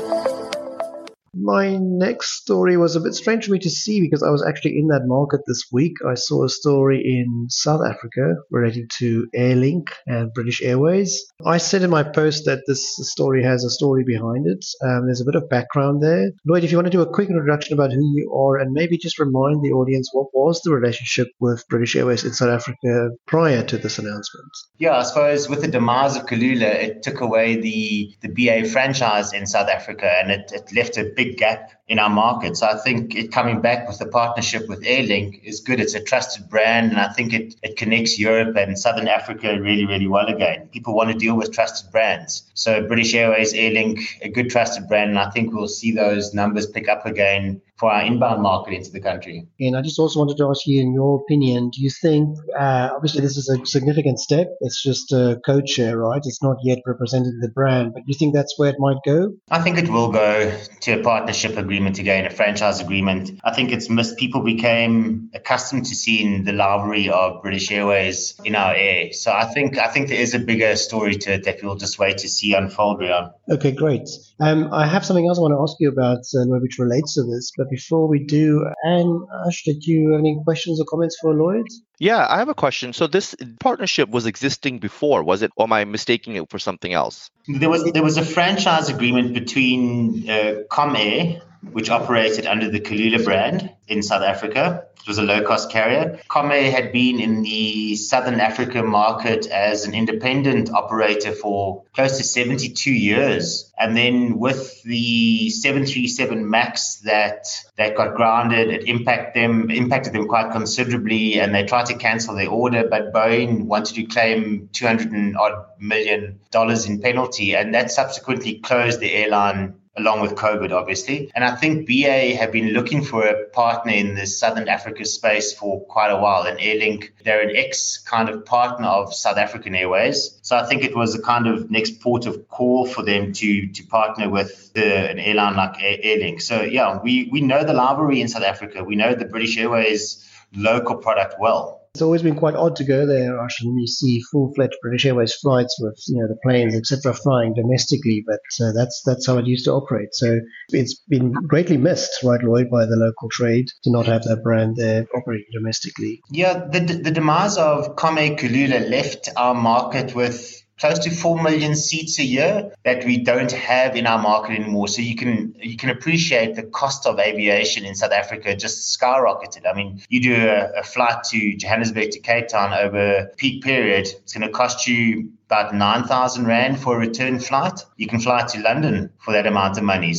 My 1.33 1.77
next 1.79 2.41
story 2.41 2.75
was 2.75 2.95
a 2.95 2.99
bit 2.99 3.13
strange 3.13 3.45
for 3.45 3.53
me 3.53 3.59
to 3.59 3.69
see 3.69 4.01
because 4.01 4.21
I 4.21 4.29
was 4.29 4.43
actually 4.45 4.77
in 4.77 4.87
that 4.87 5.05
market 5.05 5.41
this 5.47 5.63
week. 5.71 5.93
I 6.05 6.15
saw 6.15 6.43
a 6.43 6.49
story 6.49 7.01
in 7.03 7.47
South 7.49 7.81
Africa 7.81 8.35
relating 8.49 8.87
to 8.99 9.27
Airlink 9.33 9.87
and 10.05 10.33
British 10.33 10.61
Airways. 10.61 11.23
I 11.45 11.57
said 11.57 11.83
in 11.83 11.89
my 11.89 12.03
post 12.03 12.43
that 12.45 12.63
this 12.67 12.97
story 13.09 13.43
has 13.43 13.63
a 13.63 13.69
story 13.69 14.03
behind 14.03 14.45
it. 14.45 14.65
Um, 14.83 15.05
there's 15.05 15.21
a 15.21 15.25
bit 15.25 15.35
of 15.35 15.47
background 15.47 16.03
there. 16.03 16.31
Lloyd, 16.45 16.65
if 16.65 16.71
you 16.71 16.77
want 16.77 16.87
to 16.87 16.91
do 16.91 17.01
a 17.01 17.13
quick 17.13 17.29
introduction 17.29 17.75
about 17.75 17.93
who 17.93 18.13
you 18.13 18.33
are 18.33 18.57
and 18.57 18.73
maybe 18.73 18.97
just 18.97 19.17
remind 19.17 19.63
the 19.63 19.71
audience 19.71 20.09
what 20.11 20.27
was 20.33 20.61
the 20.61 20.71
relationship 20.71 21.29
with 21.39 21.65
British 21.69 21.95
Airways 21.95 22.25
in 22.25 22.33
South 22.33 22.49
Africa 22.49 23.09
prior 23.25 23.63
to 23.63 23.77
this 23.77 23.99
announcement. 23.99 24.51
Yeah, 24.79 24.97
I 24.97 25.03
suppose 25.03 25.47
with 25.47 25.61
the 25.61 25.69
demise 25.69 26.17
of 26.17 26.25
Kulula, 26.25 26.73
it 26.73 27.03
took 27.03 27.21
away 27.21 27.55
the, 27.55 28.13
the 28.21 28.27
BA 28.27 28.67
franchise 28.67 29.31
in 29.31 29.47
South 29.47 29.69
Africa 29.69 30.11
and 30.19 30.29
it, 30.29 30.51
it 30.53 30.75
left 30.75 30.97
a 30.97 31.11
big 31.15 31.20
gap 31.25 31.80
in 31.91 31.99
our 31.99 32.09
market. 32.09 32.55
So 32.55 32.67
I 32.67 32.77
think 32.77 33.15
it 33.15 33.33
coming 33.33 33.59
back 33.59 33.85
with 33.85 33.99
the 33.99 34.05
partnership 34.05 34.69
with 34.69 34.81
Airlink 34.81 35.43
is 35.43 35.59
good. 35.59 35.81
It's 35.81 35.93
a 35.93 36.01
trusted 36.01 36.47
brand, 36.49 36.91
and 36.91 37.01
I 37.01 37.09
think 37.09 37.33
it, 37.33 37.55
it 37.63 37.75
connects 37.75 38.17
Europe 38.17 38.55
and 38.55 38.79
Southern 38.79 39.09
Africa 39.09 39.59
really, 39.59 39.85
really 39.85 40.07
well 40.07 40.27
again. 40.27 40.69
People 40.71 40.95
want 40.95 41.11
to 41.11 41.17
deal 41.17 41.35
with 41.35 41.51
trusted 41.51 41.91
brands. 41.91 42.49
So 42.53 42.87
British 42.87 43.13
Airways, 43.13 43.53
Airlink, 43.53 43.99
a 44.21 44.29
good 44.29 44.49
trusted 44.49 44.87
brand, 44.87 45.09
and 45.09 45.19
I 45.19 45.29
think 45.31 45.53
we'll 45.53 45.67
see 45.67 45.91
those 45.91 46.33
numbers 46.33 46.65
pick 46.65 46.87
up 46.87 47.05
again 47.05 47.61
for 47.81 47.91
our 47.91 48.03
inbound 48.03 48.43
market 48.43 48.75
into 48.75 48.91
the 48.91 49.01
country. 49.01 49.47
And 49.59 49.75
I 49.75 49.81
just 49.81 49.97
also 49.97 50.19
wanted 50.19 50.37
to 50.37 50.47
ask 50.47 50.67
you, 50.67 50.79
in 50.79 50.93
your 50.93 51.19
opinion, 51.19 51.71
do 51.71 51.81
you 51.81 51.89
think, 51.89 52.37
uh, 52.57 52.89
obviously, 52.95 53.21
this 53.21 53.37
is 53.37 53.49
a 53.49 53.65
significant 53.65 54.19
step? 54.19 54.47
It's 54.61 54.83
just 54.83 55.11
a 55.11 55.41
code 55.43 55.67
share, 55.67 55.97
right? 55.97 56.21
It's 56.23 56.43
not 56.43 56.57
yet 56.63 56.77
representing 56.85 57.39
the 57.41 57.49
brand, 57.49 57.93
but 57.95 58.01
do 58.01 58.05
you 58.07 58.13
think 58.13 58.35
that's 58.35 58.53
where 58.57 58.69
it 58.69 58.75
might 58.77 58.97
go? 59.03 59.33
I 59.49 59.59
think 59.61 59.79
it 59.79 59.89
will 59.89 60.11
go 60.11 60.55
to 60.81 60.91
a 60.91 61.01
partnership 61.01 61.57
agreement 61.57 61.80
again, 61.87 62.25
a 62.25 62.29
franchise 62.29 62.79
agreement. 62.79 63.39
I 63.43 63.53
think 63.53 63.71
it's 63.71 63.89
missed. 63.89 64.17
People 64.17 64.41
became 64.41 65.29
accustomed 65.33 65.85
to 65.85 65.95
seeing 65.95 66.43
the 66.43 66.53
livery 66.53 67.09
of 67.09 67.41
British 67.41 67.71
Airways 67.71 68.39
in 68.43 68.55
our 68.55 68.73
air. 68.73 69.13
So 69.13 69.31
I 69.31 69.45
think 69.45 69.77
I 69.77 69.87
think 69.87 70.09
there 70.09 70.19
is 70.19 70.33
a 70.33 70.39
bigger 70.39 70.75
story 70.75 71.15
to 71.15 71.33
it 71.33 71.43
that 71.45 71.63
we'll 71.63 71.75
just 71.75 71.99
wait 71.99 72.19
to 72.19 72.29
see 72.29 72.53
unfold, 72.53 72.99
Rion. 72.99 73.31
Okay, 73.49 73.71
great. 73.71 74.09
Um, 74.39 74.73
I 74.73 74.87
have 74.87 75.05
something 75.05 75.27
else 75.27 75.37
I 75.37 75.41
want 75.41 75.53
to 75.53 75.61
ask 75.61 75.77
you 75.79 75.89
about, 75.89 76.19
uh, 76.35 76.59
which 76.59 76.79
relates 76.79 77.15
to 77.15 77.23
this. 77.23 77.51
But 77.57 77.69
before 77.69 78.07
we 78.07 78.23
do, 78.23 78.65
Anne, 78.85 79.25
Ash, 79.45 79.63
did 79.63 79.85
you 79.85 80.11
have 80.11 80.19
any 80.19 80.39
questions 80.43 80.79
or 80.79 80.85
comments 80.85 81.17
for 81.21 81.33
Lloyd? 81.33 81.67
Yeah, 82.01 82.25
I 82.27 82.39
have 82.39 82.49
a 82.49 82.55
question. 82.55 82.93
So 82.93 83.05
this 83.05 83.35
partnership 83.59 84.09
was 84.09 84.25
existing 84.25 84.79
before, 84.79 85.21
was 85.21 85.43
it? 85.43 85.51
Or 85.55 85.65
am 85.65 85.73
I 85.73 85.85
mistaking 85.85 86.35
it 86.35 86.49
for 86.49 86.57
something 86.57 86.91
else? 86.91 87.29
There 87.47 87.69
was 87.69 87.91
there 87.91 88.01
was 88.01 88.17
a 88.17 88.25
franchise 88.25 88.89
agreement 88.89 89.35
between 89.35 90.27
uh, 90.27 90.63
Comair, 90.67 91.43
which 91.61 91.91
operated 91.91 92.47
under 92.47 92.71
the 92.71 92.79
Kulula 92.79 93.23
brand 93.23 93.69
in 93.87 94.01
South 94.01 94.23
Africa. 94.23 94.85
It 95.01 95.07
was 95.07 95.17
a 95.17 95.23
low 95.23 95.41
cost 95.43 95.71
carrier. 95.71 96.19
Comair 96.29 96.71
had 96.71 96.91
been 96.91 97.19
in 97.19 97.41
the 97.41 97.95
Southern 97.95 98.39
Africa 98.39 98.83
market 98.83 99.47
as 99.47 99.85
an 99.85 99.95
independent 99.95 100.71
operator 100.71 101.31
for 101.31 101.83
close 101.93 102.17
to 102.17 102.23
72 102.23 102.91
years. 102.91 103.71
And 103.79 103.97
then 103.97 104.37
with 104.37 104.81
the 104.83 105.49
737 105.49 106.47
MAX 106.47 106.97
that 106.97 107.47
that 107.77 107.95
got 107.95 108.15
grounded, 108.15 108.69
it 108.69 108.87
impacted 108.87 109.41
them 109.41 109.71
impacted 109.71 110.13
them 110.13 110.27
quite 110.27 110.51
considerably 110.51 111.39
and 111.39 111.53
they 111.53 111.63
tried 111.63 111.87
to 111.87 111.90
cancel 111.93 112.35
their 112.35 112.49
order, 112.49 112.87
but 112.89 113.13
Boeing 113.13 113.65
wanted 113.65 113.95
to 113.95 114.03
claim 114.03 114.69
200 114.73 115.11
and 115.11 115.37
odd 115.37 115.65
million 115.79 116.39
dollars 116.51 116.85
in 116.85 117.01
penalty 117.01 117.55
and 117.55 117.73
that 117.73 117.91
subsequently 117.91 118.59
closed 118.59 118.99
the 118.99 119.13
airline 119.13 119.75
along 119.97 120.21
with 120.21 120.35
COVID, 120.35 120.71
obviously. 120.71 121.31
And 121.35 121.43
I 121.43 121.55
think 121.55 121.87
BA 121.87 122.35
have 122.35 122.51
been 122.51 122.69
looking 122.69 123.03
for 123.03 123.25
a 123.25 123.45
partner 123.49 123.91
in 123.91 124.15
the 124.15 124.25
Southern 124.25 124.69
Africa 124.69 125.05
space 125.05 125.53
for 125.53 125.81
quite 125.85 126.09
a 126.09 126.17
while. 126.17 126.43
And 126.43 126.57
Airlink, 126.59 127.11
they're 127.23 127.41
an 127.41 127.55
ex 127.55 127.97
kind 127.97 128.29
of 128.29 128.45
partner 128.45 128.87
of 128.87 129.13
South 129.13 129.37
African 129.37 129.75
Airways. 129.75 130.39
So 130.41 130.55
I 130.55 130.65
think 130.65 130.83
it 130.83 130.95
was 130.95 131.15
a 131.15 131.21
kind 131.21 131.47
of 131.47 131.69
next 131.69 131.99
port 131.99 132.25
of 132.25 132.47
call 132.47 132.85
for 132.85 133.03
them 133.03 133.33
to 133.33 133.67
to 133.67 133.83
partner 133.87 134.29
with 134.29 134.73
the, 134.73 135.09
an 135.11 135.19
airline 135.19 135.55
like 135.55 135.73
Airlink. 135.75 136.41
So 136.41 136.61
yeah, 136.61 136.99
we, 137.03 137.29
we 137.31 137.41
know 137.41 137.63
the 137.63 137.73
livery 137.73 138.21
in 138.21 138.27
South 138.27 138.43
Africa. 138.43 138.83
We 138.83 138.95
know 138.95 139.13
the 139.13 139.25
British 139.25 139.57
Airways 139.57 140.27
local 140.53 140.95
product 140.95 141.35
well. 141.39 141.80
It's 141.93 142.01
always 142.01 142.23
been 142.23 142.37
quite 142.37 142.55
odd 142.55 142.77
to 142.77 142.85
go 142.85 143.05
there, 143.05 143.37
and 143.37 143.79
you 143.79 143.85
see 143.85 144.21
full-fledged 144.31 144.77
British 144.81 145.05
Airways 145.05 145.33
flights 145.33 145.75
with 145.77 146.01
you 146.07 146.21
know 146.21 146.27
the 146.27 146.37
planes, 146.41 146.73
etc., 146.73 147.13
flying 147.13 147.53
domestically. 147.53 148.23
But 148.25 148.39
uh, 148.65 148.71
that's 148.71 149.01
that's 149.05 149.27
how 149.27 149.37
it 149.37 149.45
used 149.45 149.65
to 149.65 149.73
operate. 149.73 150.13
So 150.13 150.39
it's 150.69 150.95
been 151.09 151.33
greatly 151.33 151.75
missed, 151.75 152.23
right, 152.23 152.41
Lloyd, 152.41 152.69
by 152.69 152.85
the 152.85 152.95
local 152.95 153.27
trade 153.29 153.67
to 153.83 153.91
not 153.91 154.05
have 154.05 154.23
that 154.23 154.41
brand 154.41 154.77
there 154.77 155.05
operating 155.13 155.47
domestically. 155.53 156.21
Yeah, 156.31 156.65
the 156.71 156.79
the 156.79 157.11
demise 157.11 157.57
of 157.57 157.97
Comair 157.97 158.39
Kulula 158.39 158.89
left 158.89 159.27
our 159.35 159.53
market 159.53 160.15
with 160.15 160.60
close 160.79 160.99
to 160.99 161.11
4 161.11 161.41
million 161.41 161.75
seats 161.75 162.19
a 162.19 162.23
year 162.23 162.71
that 162.83 163.05
we 163.05 163.17
don't 163.17 163.51
have 163.51 163.95
in 163.95 164.07
our 164.07 164.21
market 164.21 164.59
anymore. 164.59 164.87
So 164.87 165.01
you 165.01 165.15
can 165.15 165.55
you 165.59 165.77
can 165.77 165.89
appreciate 165.89 166.55
the 166.55 166.63
cost 166.63 167.05
of 167.05 167.19
aviation 167.19 167.85
in 167.85 167.95
South 167.95 168.11
Africa 168.11 168.55
just 168.55 168.99
skyrocketed. 168.99 169.69
I 169.69 169.73
mean, 169.73 170.01
you 170.09 170.21
do 170.21 170.35
a, 170.35 170.79
a 170.79 170.83
flight 170.83 171.23
to 171.25 171.55
Johannesburg 171.55 172.11
to 172.11 172.19
Cape 172.19 172.47
Town 172.47 172.73
over 172.73 173.31
peak 173.37 173.63
period, 173.63 174.07
it's 174.07 174.33
going 174.33 174.47
to 174.47 174.53
cost 174.53 174.87
you 174.87 175.31
about 175.47 175.73
9,000 175.75 176.45
Rand 176.45 176.79
for 176.79 176.95
a 176.95 176.99
return 176.99 177.39
flight. 177.39 177.85
You 177.97 178.07
can 178.07 178.19
fly 178.19 178.45
to 178.47 178.59
London 178.61 179.11
for 179.19 179.33
that 179.33 179.45
amount 179.45 179.77
of 179.77 179.83
money. 179.83 180.15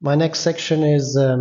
My 0.00 0.16
next 0.16 0.40
section 0.40 0.82
is 0.82 1.16
um, 1.16 1.40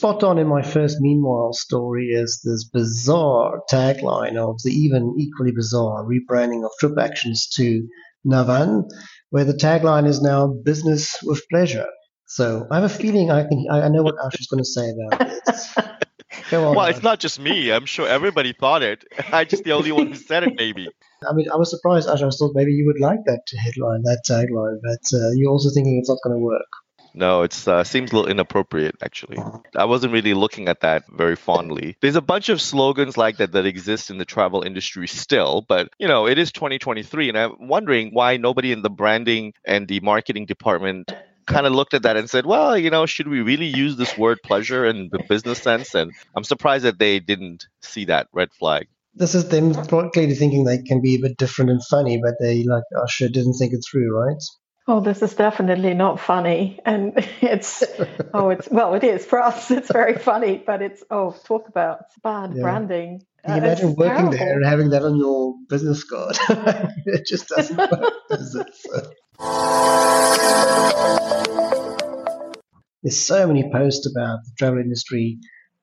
spot 0.00 0.24
on 0.24 0.38
in 0.38 0.46
my 0.46 0.62
first 0.62 0.96
Meanwhile 0.98 1.52
story 1.52 2.06
is 2.06 2.40
this 2.42 2.64
bizarre 2.64 3.60
tagline 3.70 4.38
of 4.38 4.56
the 4.64 4.70
even 4.70 5.14
equally 5.18 5.52
bizarre 5.52 6.06
rebranding 6.06 6.64
of 6.64 6.70
TripActions 6.80 7.50
to 7.56 7.86
Navan, 8.24 8.88
where 9.28 9.44
the 9.44 9.52
tagline 9.52 10.06
is 10.06 10.22
now 10.22 10.46
business 10.46 11.18
with 11.22 11.42
pleasure. 11.50 11.84
So 12.24 12.66
I 12.70 12.76
have 12.76 12.84
a 12.84 12.88
feeling 12.88 13.30
I 13.30 13.42
can 13.42 13.66
I 13.70 13.88
know 13.88 14.02
what 14.02 14.14
Ash 14.24 14.40
is 14.40 14.46
going 14.46 14.64
to 14.64 14.70
say 14.70 14.88
about 14.88 15.28
this. 15.44 15.76
On, 16.52 16.74
well, 16.74 16.86
it's 16.86 17.02
not 17.02 17.20
just 17.20 17.38
me. 17.38 17.70
I'm 17.70 17.84
sure 17.84 18.08
everybody 18.08 18.54
thought 18.54 18.82
it. 18.82 19.04
I'm 19.32 19.46
just 19.46 19.64
the 19.64 19.72
only 19.72 19.92
one 19.92 20.08
who 20.08 20.14
said 20.14 20.44
it, 20.44 20.54
maybe. 20.56 20.88
I 21.28 21.34
mean, 21.34 21.46
I 21.52 21.56
was 21.56 21.70
surprised, 21.70 22.08
Ash. 22.08 22.22
I 22.22 22.30
thought 22.30 22.52
maybe 22.54 22.72
you 22.72 22.86
would 22.86 23.00
like 23.00 23.20
that 23.26 23.42
headline, 23.56 24.02
that 24.04 24.22
tagline, 24.26 24.78
but 24.82 25.16
uh, 25.16 25.30
you're 25.34 25.50
also 25.50 25.68
thinking 25.68 25.98
it's 25.98 26.08
not 26.08 26.18
going 26.24 26.36
to 26.36 26.42
work. 26.42 26.70
No, 27.14 27.42
it 27.42 27.68
uh, 27.68 27.84
seems 27.84 28.12
a 28.12 28.16
little 28.16 28.30
inappropriate, 28.30 28.96
actually. 29.02 29.38
I 29.76 29.84
wasn't 29.84 30.12
really 30.12 30.34
looking 30.34 30.68
at 30.68 30.80
that 30.80 31.04
very 31.10 31.36
fondly. 31.36 31.96
There's 32.00 32.16
a 32.16 32.20
bunch 32.22 32.48
of 32.48 32.60
slogans 32.60 33.16
like 33.16 33.38
that 33.38 33.52
that 33.52 33.66
exist 33.66 34.10
in 34.10 34.18
the 34.18 34.24
travel 34.24 34.62
industry 34.62 35.06
still, 35.06 35.64
but 35.68 35.88
you 35.98 36.08
know, 36.08 36.26
it 36.26 36.38
is 36.38 36.52
2023, 36.52 37.28
and 37.28 37.38
I'm 37.38 37.68
wondering 37.68 38.10
why 38.12 38.36
nobody 38.36 38.72
in 38.72 38.82
the 38.82 38.90
branding 38.90 39.54
and 39.64 39.88
the 39.88 40.00
marketing 40.00 40.46
department 40.46 41.12
kind 41.46 41.66
of 41.66 41.72
looked 41.72 41.94
at 41.94 42.02
that 42.02 42.16
and 42.16 42.30
said, 42.30 42.46
well, 42.46 42.76
you 42.78 42.90
know, 42.90 43.06
should 43.06 43.28
we 43.28 43.40
really 43.40 43.66
use 43.66 43.96
this 43.96 44.16
word 44.16 44.38
pleasure 44.44 44.86
in 44.86 45.08
the 45.10 45.18
business 45.28 45.60
sense? 45.60 45.94
And 45.94 46.12
I'm 46.36 46.44
surprised 46.44 46.84
that 46.84 46.98
they 46.98 47.18
didn't 47.18 47.66
see 47.82 48.06
that 48.06 48.28
red 48.32 48.52
flag. 48.52 48.86
This 49.14 49.34
is 49.34 49.48
them 49.48 49.74
clearly 49.74 50.34
thinking 50.34 50.64
they 50.64 50.78
can 50.82 51.00
be 51.00 51.16
a 51.16 51.20
bit 51.20 51.36
different 51.36 51.70
and 51.70 51.84
funny, 51.84 52.20
but 52.22 52.34
they, 52.40 52.62
like 52.62 52.84
Usher, 52.96 53.28
didn't 53.28 53.54
think 53.54 53.72
it 53.72 53.84
through, 53.90 54.16
right? 54.16 54.40
Oh, 54.90 54.98
this 54.98 55.22
is 55.22 55.34
definitely 55.36 55.94
not 55.94 56.18
funny. 56.18 56.80
And 56.84 57.12
it's, 57.40 57.84
oh, 58.34 58.48
it's, 58.50 58.68
well, 58.68 58.94
it 58.94 59.04
is 59.04 59.24
for 59.24 59.40
us. 59.40 59.70
It's 59.70 59.92
very 59.92 60.18
funny, 60.18 60.60
but 60.66 60.82
it's, 60.82 61.04
oh, 61.12 61.30
talk 61.44 61.68
about 61.68 62.06
bad 62.24 62.54
yeah. 62.56 62.62
branding. 62.62 63.22
Can 63.44 63.54
you 63.54 63.62
uh, 63.62 63.66
imagine 63.66 63.94
working 63.94 64.16
terrible. 64.16 64.32
there 64.32 64.56
and 64.56 64.66
having 64.66 64.90
that 64.90 65.04
on 65.04 65.16
your 65.16 65.54
business 65.68 66.02
card? 66.02 66.36
it 67.06 67.24
just 67.24 67.46
doesn't 67.46 67.76
work, 67.76 68.14
does 68.30 68.56
it? 68.56 68.66
So. 68.74 69.12
There's 73.04 73.24
so 73.24 73.46
many 73.46 73.70
posts 73.70 74.10
about 74.10 74.40
the 74.44 74.50
travel 74.58 74.80
industry 74.80 75.38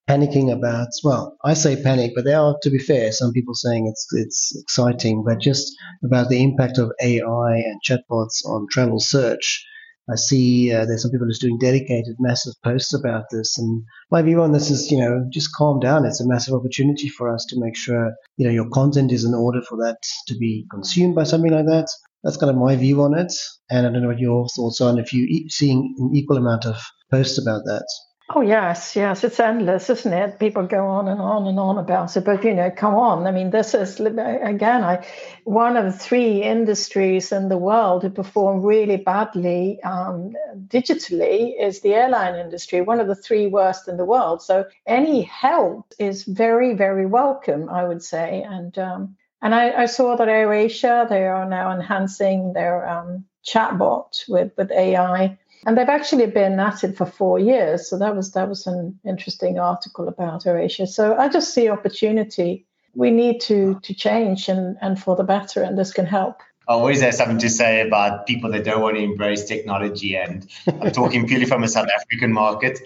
panicking 0.07 0.51
about 0.51 0.87
well 1.03 1.37
i 1.43 1.53
say 1.53 1.81
panic 1.81 2.11
but 2.15 2.23
there 2.23 2.39
are 2.39 2.55
to 2.61 2.69
be 2.69 2.79
fair 2.79 3.11
some 3.11 3.31
people 3.33 3.53
saying 3.53 3.87
it's 3.87 4.07
it's 4.13 4.57
exciting 4.61 5.23
but 5.25 5.39
just 5.39 5.73
about 6.03 6.29
the 6.29 6.41
impact 6.41 6.77
of 6.77 6.91
ai 7.01 7.55
and 7.55 7.81
chatbots 7.87 8.45
on 8.45 8.67
travel 8.71 8.99
search. 8.99 9.65
I 10.09 10.15
see 10.15 10.71
uh, 10.71 10.85
there's 10.85 11.01
some 11.01 11.11
people 11.11 11.27
just 11.27 11.41
doing 11.41 11.57
dedicated 11.57 12.15
massive 12.17 12.53
posts 12.63 12.93
about 12.93 13.25
this 13.29 13.57
and 13.57 13.83
my 14.09 14.21
view 14.21 14.41
on 14.41 14.53
this 14.53 14.69
is 14.71 14.89
you 14.89 14.97
know 14.97 15.27
just 15.33 15.53
calm 15.53 15.81
down. 15.81 16.05
It's 16.05 16.21
a 16.21 16.27
massive 16.27 16.53
opportunity 16.53 17.09
for 17.09 17.33
us 17.33 17.45
to 17.49 17.59
make 17.59 17.75
sure 17.75 18.13
you 18.37 18.47
know 18.47 18.53
your 18.53 18.69
content 18.69 19.11
is 19.11 19.25
in 19.25 19.33
order 19.33 19.61
for 19.61 19.77
that 19.83 19.97
to 20.27 20.35
be 20.37 20.65
consumed 20.71 21.13
by 21.13 21.23
something 21.23 21.51
like 21.51 21.65
that. 21.65 21.89
That's 22.23 22.37
kind 22.37 22.49
of 22.49 22.55
my 22.55 22.77
view 22.77 23.03
on 23.03 23.17
it 23.17 23.33
and 23.69 23.85
i 23.85 23.91
don't 23.91 24.01
know 24.01 24.07
what 24.07 24.19
your 24.19 24.47
thoughts 24.55 24.81
are 24.81 24.89
and 24.89 24.99
if 24.99 25.13
you're 25.13 25.27
seeing 25.49 25.95
an 25.97 26.15
equal 26.15 26.37
amount 26.37 26.65
of 26.65 26.77
posts 27.11 27.37
about 27.37 27.63
that 27.65 27.85
Oh 28.29 28.41
yes, 28.41 28.97
yes, 28.97 29.23
it's 29.23 29.39
endless, 29.39 29.89
isn't 29.89 30.11
it? 30.11 30.37
People 30.37 30.67
go 30.67 30.85
on 30.85 31.07
and 31.07 31.21
on 31.21 31.47
and 31.47 31.57
on 31.57 31.77
about 31.77 32.17
it, 32.17 32.25
but 32.25 32.43
you 32.43 32.53
know, 32.53 32.69
come 32.69 32.93
on. 32.93 33.25
I 33.25 33.31
mean, 33.31 33.51
this 33.51 33.73
is 33.73 34.01
again, 34.01 34.83
I 34.83 35.05
one 35.45 35.77
of 35.77 35.97
three 35.97 36.43
industries 36.43 37.31
in 37.31 37.47
the 37.47 37.57
world 37.57 38.03
who 38.03 38.09
perform 38.09 38.63
really 38.63 38.97
badly 38.97 39.81
um, 39.81 40.33
digitally 40.67 41.53
is 41.57 41.79
the 41.79 41.93
airline 41.93 42.35
industry. 42.35 42.81
One 42.81 42.99
of 42.99 43.07
the 43.07 43.15
three 43.15 43.47
worst 43.47 43.87
in 43.87 43.95
the 43.95 44.03
world. 44.03 44.41
So 44.41 44.65
any 44.85 45.21
help 45.21 45.93
is 45.97 46.23
very, 46.25 46.73
very 46.73 47.05
welcome, 47.05 47.69
I 47.69 47.85
would 47.87 48.03
say. 48.03 48.43
And 48.45 48.77
um, 48.77 49.15
and 49.41 49.55
I, 49.55 49.83
I, 49.83 49.85
saw 49.85 50.17
that 50.17 50.27
AirAsia 50.27 51.07
they 51.07 51.25
are 51.27 51.47
now 51.47 51.71
enhancing 51.71 52.51
their 52.51 52.89
um, 52.89 53.23
chatbot 53.45 54.27
with 54.27 54.51
with 54.57 54.69
AI 54.71 55.37
and 55.65 55.77
they've 55.77 55.89
actually 55.89 56.27
been 56.27 56.59
at 56.59 56.83
it 56.83 56.95
for 56.95 57.05
four 57.05 57.39
years. 57.39 57.89
So 57.89 57.97
that 57.97 58.15
was 58.15 58.31
that 58.31 58.47
was 58.47 58.67
an 58.67 58.99
interesting 59.05 59.59
article 59.59 60.07
about 60.07 60.43
AirAsia. 60.43 60.87
So 60.87 61.15
I 61.15 61.29
just 61.29 61.53
see 61.53 61.69
opportunity. 61.69 62.65
We 62.95 63.11
need 63.11 63.41
to 63.41 63.79
to 63.81 63.93
change 63.93 64.49
and 64.49 64.77
and 64.81 65.01
for 65.01 65.15
the 65.15 65.23
better, 65.23 65.61
and 65.63 65.77
this 65.77 65.93
can 65.93 66.05
help. 66.05 66.41
I 66.67 66.73
always 66.73 67.01
have 67.01 67.13
something 67.13 67.37
to 67.39 67.49
say 67.49 67.87
about 67.87 68.27
people 68.27 68.51
that 68.51 68.65
don't 68.65 68.81
want 68.81 68.97
to 68.97 69.03
embrace 69.03 69.45
technology, 69.45 70.15
and 70.15 70.47
I'm 70.81 70.91
talking 70.91 71.27
purely 71.27 71.45
from 71.45 71.63
a 71.63 71.67
South 71.67 71.87
African 71.95 72.33
market. 72.33 72.79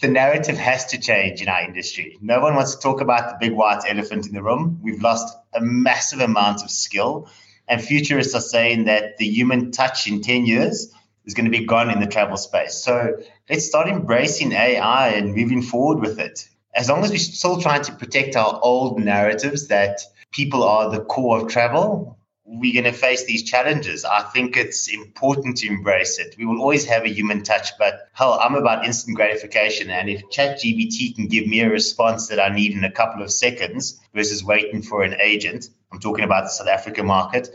The 0.00 0.08
narrative 0.08 0.56
has 0.56 0.86
to 0.86 0.98
change 0.98 1.42
in 1.42 1.48
our 1.48 1.62
industry. 1.62 2.16
No 2.22 2.40
one 2.40 2.54
wants 2.54 2.74
to 2.74 2.80
talk 2.80 3.02
about 3.02 3.28
the 3.28 3.48
big 3.48 3.54
white 3.54 3.82
elephant 3.86 4.26
in 4.26 4.32
the 4.32 4.42
room. 4.42 4.80
We've 4.82 5.02
lost 5.02 5.36
a 5.52 5.60
massive 5.60 6.20
amount 6.20 6.62
of 6.62 6.70
skill, 6.70 7.28
and 7.68 7.82
futurists 7.82 8.34
are 8.34 8.40
saying 8.40 8.84
that 8.84 9.18
the 9.18 9.26
human 9.26 9.70
touch 9.70 10.08
in 10.08 10.22
10 10.22 10.46
years 10.46 10.90
is 11.30 11.34
going 11.34 11.50
to 11.50 11.56
be 11.56 11.64
gone 11.64 11.90
in 11.90 12.00
the 12.00 12.08
travel 12.08 12.36
space. 12.36 12.74
So 12.74 13.16
let's 13.48 13.64
start 13.64 13.86
embracing 13.86 14.50
AI 14.50 15.10
and 15.10 15.32
moving 15.32 15.62
forward 15.62 16.00
with 16.00 16.18
it. 16.18 16.48
As 16.74 16.88
long 16.88 17.04
as 17.04 17.10
we're 17.10 17.18
still 17.18 17.60
trying 17.60 17.84
to 17.84 17.92
protect 17.92 18.34
our 18.34 18.58
old 18.60 18.98
narratives 18.98 19.68
that 19.68 20.00
people 20.32 20.64
are 20.64 20.90
the 20.90 21.00
core 21.00 21.40
of 21.40 21.48
travel, 21.48 22.18
we're 22.44 22.72
going 22.72 22.92
to 22.92 22.98
face 22.98 23.26
these 23.26 23.44
challenges. 23.44 24.04
I 24.04 24.22
think 24.22 24.56
it's 24.56 24.92
important 24.92 25.58
to 25.58 25.68
embrace 25.68 26.18
it. 26.18 26.34
We 26.36 26.46
will 26.46 26.60
always 26.60 26.84
have 26.86 27.04
a 27.04 27.08
human 27.08 27.44
touch, 27.44 27.78
but 27.78 28.08
hell, 28.12 28.36
I'm 28.40 28.56
about 28.56 28.84
instant 28.84 29.16
gratification. 29.16 29.88
And 29.88 30.10
if 30.10 30.28
ChatGPT 30.30 31.14
can 31.14 31.28
give 31.28 31.46
me 31.46 31.60
a 31.60 31.70
response 31.70 32.26
that 32.26 32.40
I 32.40 32.48
need 32.48 32.72
in 32.72 32.82
a 32.82 32.90
couple 32.90 33.22
of 33.22 33.30
seconds 33.30 34.00
versus 34.14 34.42
waiting 34.42 34.82
for 34.82 35.04
an 35.04 35.14
agent, 35.20 35.68
I'm 35.92 36.00
talking 36.00 36.24
about 36.24 36.42
the 36.42 36.50
South 36.50 36.66
African 36.66 37.06
market, 37.06 37.50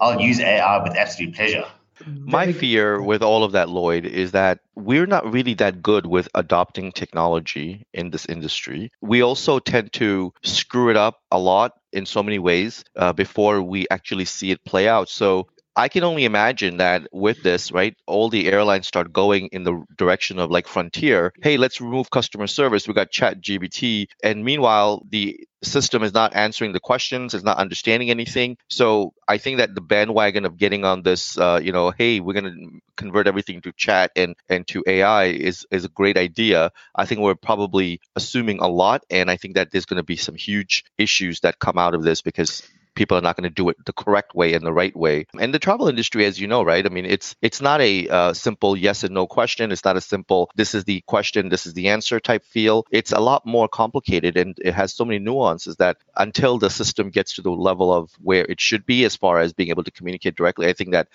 I'll 0.00 0.20
use 0.20 0.38
AI 0.38 0.80
with 0.84 0.96
absolute 0.96 1.34
pleasure. 1.34 1.64
My 2.04 2.52
fear 2.52 3.00
with 3.00 3.22
all 3.22 3.44
of 3.44 3.52
that, 3.52 3.68
Lloyd, 3.68 4.04
is 4.06 4.32
that 4.32 4.60
we're 4.74 5.06
not 5.06 5.32
really 5.32 5.54
that 5.54 5.82
good 5.82 6.06
with 6.06 6.28
adopting 6.34 6.92
technology 6.92 7.86
in 7.92 8.10
this 8.10 8.26
industry. 8.26 8.92
We 9.00 9.22
also 9.22 9.58
tend 9.58 9.92
to 9.94 10.32
screw 10.42 10.90
it 10.90 10.96
up 10.96 11.22
a 11.30 11.38
lot 11.38 11.72
in 11.92 12.04
so 12.06 12.22
many 12.22 12.38
ways 12.38 12.84
uh, 12.96 13.12
before 13.12 13.62
we 13.62 13.86
actually 13.90 14.26
see 14.26 14.50
it 14.50 14.64
play 14.64 14.88
out. 14.88 15.08
So 15.08 15.48
I 15.78 15.88
can 15.88 16.04
only 16.04 16.24
imagine 16.24 16.78
that 16.78 17.06
with 17.12 17.42
this, 17.42 17.70
right, 17.70 17.94
all 18.06 18.30
the 18.30 18.48
airlines 18.50 18.86
start 18.86 19.12
going 19.12 19.48
in 19.48 19.62
the 19.62 19.84
direction 19.98 20.38
of 20.38 20.50
like 20.50 20.66
Frontier. 20.66 21.34
Hey, 21.42 21.58
let's 21.58 21.82
remove 21.82 22.10
customer 22.10 22.46
service. 22.46 22.88
We 22.88 22.94
got 22.94 23.12
ChatGPT, 23.12 24.06
and 24.24 24.42
meanwhile, 24.42 25.02
the 25.10 25.46
system 25.62 26.02
is 26.02 26.14
not 26.14 26.34
answering 26.34 26.72
the 26.72 26.80
questions, 26.80 27.34
it's 27.34 27.44
not 27.44 27.58
understanding 27.58 28.08
anything. 28.08 28.56
So 28.70 29.12
I 29.28 29.36
think 29.36 29.58
that 29.58 29.74
the 29.74 29.82
bandwagon 29.82 30.46
of 30.46 30.56
getting 30.56 30.86
on 30.86 31.02
this, 31.02 31.36
uh, 31.36 31.60
you 31.62 31.72
know, 31.72 31.90
hey, 31.90 32.20
we're 32.20 32.40
going 32.40 32.44
to 32.52 32.80
convert 32.96 33.26
everything 33.26 33.60
to 33.62 33.72
chat 33.76 34.12
and 34.16 34.34
and 34.48 34.66
to 34.68 34.82
AI 34.86 35.24
is 35.24 35.66
is 35.70 35.84
a 35.84 35.90
great 35.90 36.16
idea. 36.16 36.70
I 36.94 37.04
think 37.04 37.20
we're 37.20 37.34
probably 37.34 38.00
assuming 38.14 38.60
a 38.60 38.68
lot, 38.68 39.04
and 39.10 39.30
I 39.30 39.36
think 39.36 39.56
that 39.56 39.72
there's 39.72 39.86
going 39.86 39.98
to 39.98 40.04
be 40.14 40.16
some 40.16 40.36
huge 40.36 40.84
issues 40.96 41.40
that 41.40 41.58
come 41.58 41.76
out 41.76 41.94
of 41.94 42.02
this 42.02 42.22
because 42.22 42.62
people 42.96 43.16
are 43.16 43.20
not 43.20 43.36
going 43.36 43.48
to 43.48 43.54
do 43.54 43.68
it 43.68 43.76
the 43.84 43.92
correct 43.92 44.34
way 44.34 44.54
and 44.54 44.66
the 44.66 44.72
right 44.72 44.96
way. 44.96 45.26
And 45.38 45.54
the 45.54 45.60
travel 45.60 45.88
industry, 45.88 46.24
as 46.24 46.40
you 46.40 46.48
know, 46.48 46.64
right? 46.64 46.84
I 46.84 46.88
mean, 46.88 47.04
it's 47.04 47.36
it's 47.40 47.60
not 47.60 47.80
a 47.80 48.08
uh, 48.08 48.32
simple 48.32 48.76
yes 48.76 49.04
and 49.04 49.14
no 49.14 49.26
question. 49.26 49.70
It's 49.70 49.84
not 49.84 49.96
a 49.96 50.00
simple 50.00 50.50
this 50.56 50.74
is 50.74 50.84
the 50.84 51.02
question, 51.06 51.48
this 51.48 51.66
is 51.66 51.74
the 51.74 51.88
answer 51.88 52.18
type 52.18 52.44
feel. 52.44 52.84
It's 52.90 53.12
a 53.12 53.20
lot 53.20 53.46
more 53.46 53.68
complicated, 53.68 54.36
and 54.36 54.58
it 54.64 54.74
has 54.74 54.92
so 54.92 55.04
many 55.04 55.20
nuances 55.20 55.76
that 55.76 55.98
until 56.16 56.58
the 56.58 56.70
system 56.70 57.10
gets 57.10 57.34
to 57.34 57.42
the 57.42 57.50
level 57.50 57.92
of 57.92 58.10
where 58.20 58.44
it 58.44 58.60
should 58.60 58.84
be 58.86 59.04
as 59.04 59.14
far 59.14 59.38
as 59.38 59.52
being 59.52 59.70
able 59.70 59.84
to 59.84 59.90
communicate 59.90 60.34
directly, 60.34 60.66
I 60.66 60.72
think 60.72 60.92
that 60.92 61.08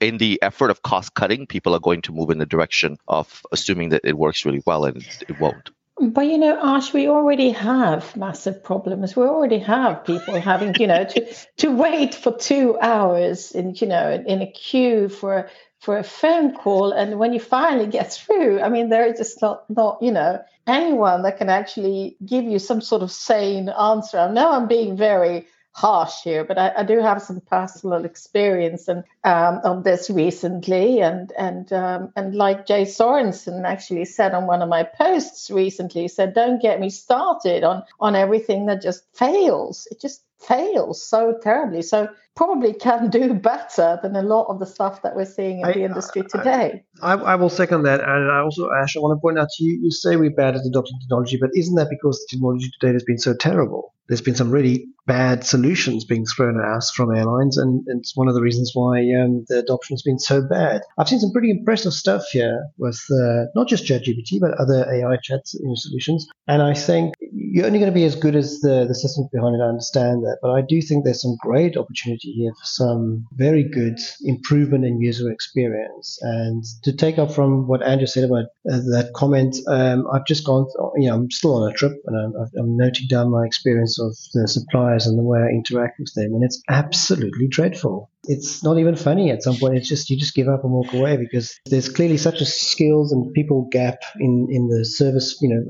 in 0.00 0.18
the 0.18 0.40
effort 0.42 0.70
of 0.70 0.82
cost 0.82 1.14
cutting, 1.14 1.46
people 1.46 1.74
are 1.74 1.80
going 1.80 2.02
to 2.02 2.12
move 2.12 2.30
in 2.30 2.38
the 2.38 2.46
direction 2.46 2.98
of 3.08 3.42
assuming 3.52 3.90
that 3.90 4.02
it 4.04 4.16
works 4.16 4.44
really 4.44 4.62
well 4.66 4.84
and 4.84 5.06
it 5.28 5.40
won't. 5.40 5.70
But 5.98 6.26
you 6.26 6.36
know, 6.36 6.58
Ash, 6.62 6.92
we 6.92 7.08
already 7.08 7.50
have 7.50 8.14
massive 8.16 8.62
problems. 8.62 9.16
We 9.16 9.22
already 9.24 9.58
have 9.60 10.04
people 10.04 10.40
having, 10.40 10.74
you 10.78 10.86
know, 10.86 11.04
to 11.04 11.34
to 11.58 11.70
wait 11.70 12.14
for 12.14 12.36
two 12.36 12.78
hours 12.80 13.52
in, 13.52 13.74
you 13.76 13.86
know, 13.86 14.22
in 14.26 14.42
a 14.42 14.50
queue 14.50 15.08
for 15.08 15.48
for 15.80 15.96
a 15.98 16.02
phone 16.04 16.54
call, 16.54 16.92
and 16.92 17.18
when 17.18 17.32
you 17.32 17.40
finally 17.40 17.86
get 17.86 18.12
through, 18.12 18.60
I 18.60 18.68
mean, 18.68 18.90
there 18.90 19.06
is 19.06 19.18
just 19.18 19.40
not 19.40 19.68
not, 19.70 19.98
you 20.02 20.12
know, 20.12 20.42
anyone 20.66 21.22
that 21.22 21.38
can 21.38 21.48
actually 21.48 22.16
give 22.24 22.44
you 22.44 22.58
some 22.58 22.80
sort 22.82 23.02
of 23.02 23.10
sane 23.10 23.68
answer. 23.70 24.18
I 24.18 24.30
know 24.30 24.50
I'm 24.52 24.68
being 24.68 24.96
very 24.96 25.46
harsh 25.76 26.22
here, 26.22 26.42
but 26.42 26.56
I, 26.56 26.72
I, 26.78 26.82
do 26.84 27.00
have 27.00 27.20
some 27.20 27.38
personal 27.42 28.06
experience 28.06 28.88
and 28.88 29.04
um, 29.24 29.60
of 29.62 29.84
this 29.84 30.08
recently, 30.08 31.00
and 31.00 31.30
and 31.38 31.70
um, 31.70 32.12
and 32.16 32.34
like 32.34 32.64
Jay 32.64 32.86
Sorensen 32.86 33.62
actually 33.66 34.06
said 34.06 34.32
on 34.32 34.46
one 34.46 34.62
of 34.62 34.70
my 34.70 34.84
posts 34.84 35.50
recently, 35.50 36.08
said, 36.08 36.32
"Don't 36.32 36.62
get 36.62 36.80
me 36.80 36.88
started 36.88 37.62
on 37.62 37.82
on 38.00 38.16
everything 38.16 38.64
that 38.66 38.80
just 38.80 39.04
fails. 39.12 39.86
It 39.90 40.00
just 40.00 40.22
fails 40.38 41.08
so 41.08 41.38
terribly. 41.42 41.82
So 41.82 42.08
probably 42.36 42.74
can 42.74 43.08
do 43.08 43.34
better 43.34 43.98
than 44.02 44.14
a 44.14 44.22
lot 44.22 44.46
of 44.48 44.60
the 44.60 44.66
stuff 44.66 45.02
that 45.02 45.16
we're 45.16 45.24
seeing 45.24 45.60
in 45.60 45.64
I, 45.64 45.72
the 45.72 45.84
industry 45.84 46.22
today. 46.22 46.84
I, 47.02 47.14
I, 47.14 47.34
will 47.34 47.48
second 47.48 47.84
that. 47.84 48.00
And 48.00 48.30
I 48.30 48.40
also, 48.40 48.68
Ash, 48.82 48.96
I 48.96 49.00
want 49.00 49.16
to 49.16 49.20
point 49.20 49.38
out 49.38 49.48
to 49.56 49.64
you, 49.64 49.80
you 49.82 49.90
say 49.90 50.16
we're 50.16 50.30
bad 50.30 50.54
at 50.54 50.62
adopting 50.66 50.98
technology, 51.00 51.38
but 51.40 51.50
isn't 51.54 51.74
that 51.76 51.88
because 51.88 52.18
the 52.18 52.36
technology 52.36 52.70
today 52.78 52.92
has 52.92 53.04
been 53.04 53.18
so 53.18 53.34
terrible? 53.34 53.94
There's 54.08 54.20
been 54.20 54.36
some 54.36 54.50
really 54.50 54.86
bad 55.06 55.44
solutions 55.44 56.04
being 56.04 56.24
thrown 56.26 56.60
at 56.60 56.76
us 56.76 56.90
from 56.90 57.14
airlines, 57.14 57.56
and, 57.56 57.84
and 57.88 58.00
it's 58.00 58.16
one 58.16 58.28
of 58.28 58.34
the 58.34 58.42
reasons 58.42 58.70
why 58.74 58.98
um, 59.20 59.44
the 59.48 59.58
adoption 59.58 59.94
has 59.94 60.02
been 60.02 60.18
so 60.18 60.42
bad. 60.42 60.82
I've 60.98 61.08
seen 61.08 61.18
some 61.18 61.32
pretty 61.32 61.50
impressive 61.50 61.92
stuff 61.92 62.24
here 62.30 62.66
with 62.78 63.00
uh, 63.10 63.46
not 63.54 63.66
just 63.68 63.84
ChatGPT, 63.84 64.40
but 64.40 64.52
other 64.60 64.86
AI 64.92 65.16
chat 65.22 65.40
solutions. 65.44 66.26
And 66.46 66.62
I 66.62 66.74
think 66.74 67.14
you're 67.20 67.66
only 67.66 67.78
going 67.78 67.90
to 67.90 67.94
be 67.94 68.04
as 68.04 68.14
good 68.14 68.36
as 68.36 68.60
the, 68.60 68.84
the 68.86 68.94
systems 68.94 69.28
behind 69.32 69.56
it. 69.56 69.64
I 69.64 69.68
understand 69.68 70.24
that. 70.26 70.38
But 70.42 70.52
I 70.52 70.62
do 70.62 70.80
think 70.82 71.04
there's 71.04 71.22
some 71.22 71.36
great 71.40 71.76
opportunity 71.76 72.32
here 72.32 72.52
for 72.52 72.64
some 72.64 73.26
very 73.32 73.62
good 73.62 73.98
improvement 74.24 74.84
in 74.84 75.00
user 75.00 75.30
experience. 75.30 76.18
And 76.22 76.64
to 76.84 76.92
take 76.92 77.18
up 77.18 77.32
from 77.32 77.66
what 77.66 77.82
Andrew 77.82 78.06
said 78.06 78.24
about 78.24 78.46
uh, 78.70 78.82
that 78.92 79.12
comment, 79.14 79.56
um, 79.68 80.06
I've 80.12 80.26
just 80.26 80.44
gone, 80.44 80.66
you 80.96 81.08
know, 81.08 81.14
I'm 81.14 81.30
still 81.30 81.62
on 81.62 81.70
a 81.70 81.74
trip 81.74 81.92
and 82.06 82.16
I'm, 82.16 82.48
I'm 82.58 82.76
noting 82.76 83.06
down 83.08 83.30
my 83.30 83.44
experience 83.44 83.98
of 83.98 84.16
the 84.34 84.46
suppliers 84.48 85.06
and 85.06 85.18
the 85.18 85.22
way 85.22 85.40
I 85.40 85.48
interact 85.48 85.98
with 85.98 86.12
them. 86.14 86.34
And 86.34 86.44
it's 86.44 86.62
absolutely 86.68 87.48
dreadful 87.48 88.10
it's 88.28 88.62
not 88.62 88.78
even 88.78 88.96
funny 88.96 89.30
at 89.30 89.42
some 89.42 89.56
point. 89.56 89.76
It's 89.76 89.88
just 89.88 90.10
you 90.10 90.18
just 90.18 90.34
give 90.34 90.48
up 90.48 90.64
and 90.64 90.72
walk 90.72 90.92
away 90.92 91.16
because 91.16 91.58
there's 91.66 91.88
clearly 91.88 92.16
such 92.16 92.40
a 92.40 92.44
skills 92.44 93.12
and 93.12 93.32
people 93.32 93.68
gap 93.70 93.98
in, 94.18 94.48
in 94.50 94.68
the 94.68 94.84
service, 94.84 95.38
you 95.40 95.48
know, 95.48 95.62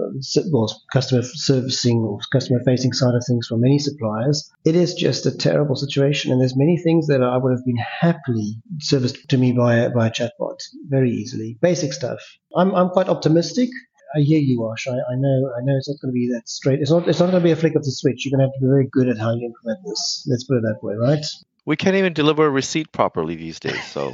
well, 0.53 0.83
customer 0.93 1.23
servicing 1.23 1.99
or 1.99 2.19
customer 2.33 2.61
facing 2.65 2.93
side 2.93 3.15
of 3.15 3.25
things 3.27 3.47
for 3.47 3.57
many 3.57 3.79
suppliers. 3.79 4.51
It 4.65 4.77
is 4.77 4.95
just 4.95 5.27
a 5.27 5.37
terrible 5.37 5.77
situation, 5.77 6.33
and 6.33 6.41
there's 6.41 6.57
many 6.57 6.79
things 6.79 7.07
that 7.09 7.23
I 7.23 7.37
would 7.37 7.53
have 7.53 7.65
been 7.65 7.83
happily 8.01 8.57
serviced 8.81 9.29
to 9.29 9.39
me 9.39 9.53
by 9.53 9.89
by 9.89 10.09
a 10.09 10.11
chatbot 10.11 10.59
very 10.89 11.11
easily. 11.11 11.59
Basic 11.61 11.93
stuff. 11.93 12.21
I'm 12.57 12.75
I'm 12.75 12.91
quite 12.91 13.09
optimistic. 13.09 13.71
I 14.15 14.21
hear 14.21 14.41
you, 14.41 14.71
Ash. 14.73 14.87
I, 14.87 14.93
I 14.93 15.17
know 15.17 15.53
I 15.57 15.61
know 15.63 15.77
it's 15.77 15.89
not 15.89 16.01
going 16.01 16.13
to 16.13 16.15
be 16.15 16.31
that 16.33 16.49
straight. 16.49 16.81
It's 16.81 16.91
not 16.91 17.09
it's 17.09 17.21
not 17.21 17.31
going 17.31 17.43
to 17.43 17.45
be 17.45 17.51
a 17.51 17.57
flick 17.57 17.75
of 17.75 17.85
the 17.85 17.93
switch. 17.93 18.25
You're 18.25 18.37
going 18.37 18.47
to 18.47 18.47
have 18.47 18.55
to 18.55 18.65
be 18.65 18.71
very 18.71 18.89
good 18.91 19.09
at 19.09 19.19
how 19.19 19.35
you 19.35 19.47
implement 19.47 19.81
this. 19.87 20.27
Let's 20.31 20.45
put 20.45 20.59
it 20.59 20.63
that 20.63 20.83
way, 20.83 20.95
right? 20.95 21.25
We 21.67 21.77
can't 21.77 21.97
even 21.97 22.15
deliver 22.15 22.47
a 22.47 22.51
receipt 22.51 22.91
properly 22.93 23.35
these 23.35 23.61
days. 23.61 23.85
So. 23.85 24.13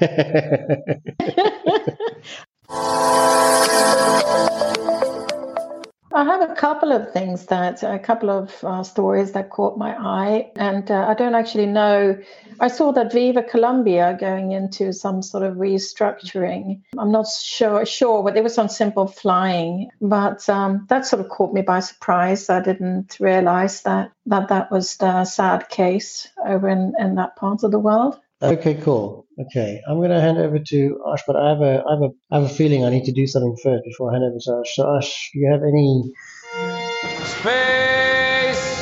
I 6.15 6.25
have 6.25 6.51
a 6.51 6.55
couple 6.55 6.93
of 6.93 7.13
things 7.13 7.47
that, 7.47 7.83
a 7.83 7.99
couple 7.99 8.29
of 8.29 8.63
uh, 8.63 8.83
stories 8.83 9.33
that 9.33 9.49
caught 9.49 9.79
my 9.79 9.97
eye, 9.97 10.51
and 10.57 10.91
uh, 10.91 11.07
I 11.09 11.15
don't 11.15 11.35
actually 11.35 11.67
know. 11.67 12.19
I 12.61 12.69
saw 12.69 12.93
that 12.93 13.13
Viva 13.13 13.43
Colombia 13.43 14.17
going 14.21 14.53
into 14.53 14.93
some 14.93 15.23
sort 15.23 15.43
of 15.43 15.57
restructuring. 15.57 16.83
I'm 16.99 17.13
not 17.13 17.29
sure, 17.29 17.87
sure, 17.87 18.23
but 18.23 18.35
there 18.35 18.43
was 18.43 18.55
some 18.55 18.69
simple 18.69 19.07
flying, 19.07 19.89
but 20.01 20.47
um, 20.51 20.87
that 20.91 21.07
sort 21.07 21.21
of 21.25 21.31
caught 21.31 21.55
me 21.55 21.63
by 21.63 21.81
surprise. 21.81 22.51
I 22.51 22.61
didn't 22.61 23.17
realize 23.19 23.83
that 23.83 24.13
that, 24.27 24.49
that 24.49 24.71
was 24.71 24.99
the 24.99 25.25
sad 25.25 25.71
case 25.71 26.29
over 26.45 26.69
in, 26.69 26.93
in 26.99 27.15
that 27.15 27.37
part 27.37 27.65
of 27.65 27.71
the 27.71 27.79
world. 27.79 28.19
Okay, 28.43 28.75
cool. 28.75 29.27
Okay, 29.39 29.81
I'm 29.89 29.99
going 29.99 30.11
to 30.11 30.21
hand 30.21 30.39
over 30.39 30.59
to 30.59 31.01
Ash, 31.13 31.23
but 31.27 31.37
I 31.37 31.49
have 31.51 31.61
a, 31.61 31.83
I 31.89 31.93
have 31.95 32.03
a, 32.03 32.11
I 32.31 32.41
have 32.41 32.51
a 32.51 32.55
feeling 32.55 32.85
I 32.85 32.91
need 32.91 33.05
to 33.05 33.13
do 33.13 33.27
something 33.27 33.57
first 33.63 33.85
before 33.85 34.11
I 34.11 34.15
hand 34.15 34.25
over 34.25 34.39
to 34.39 34.61
Ash. 34.61 34.75
So, 34.75 34.97
Ash, 34.97 35.31
do 35.33 35.39
you 35.39 35.51
have 35.51 35.63
any? 35.63 36.13
Space. 37.25 38.82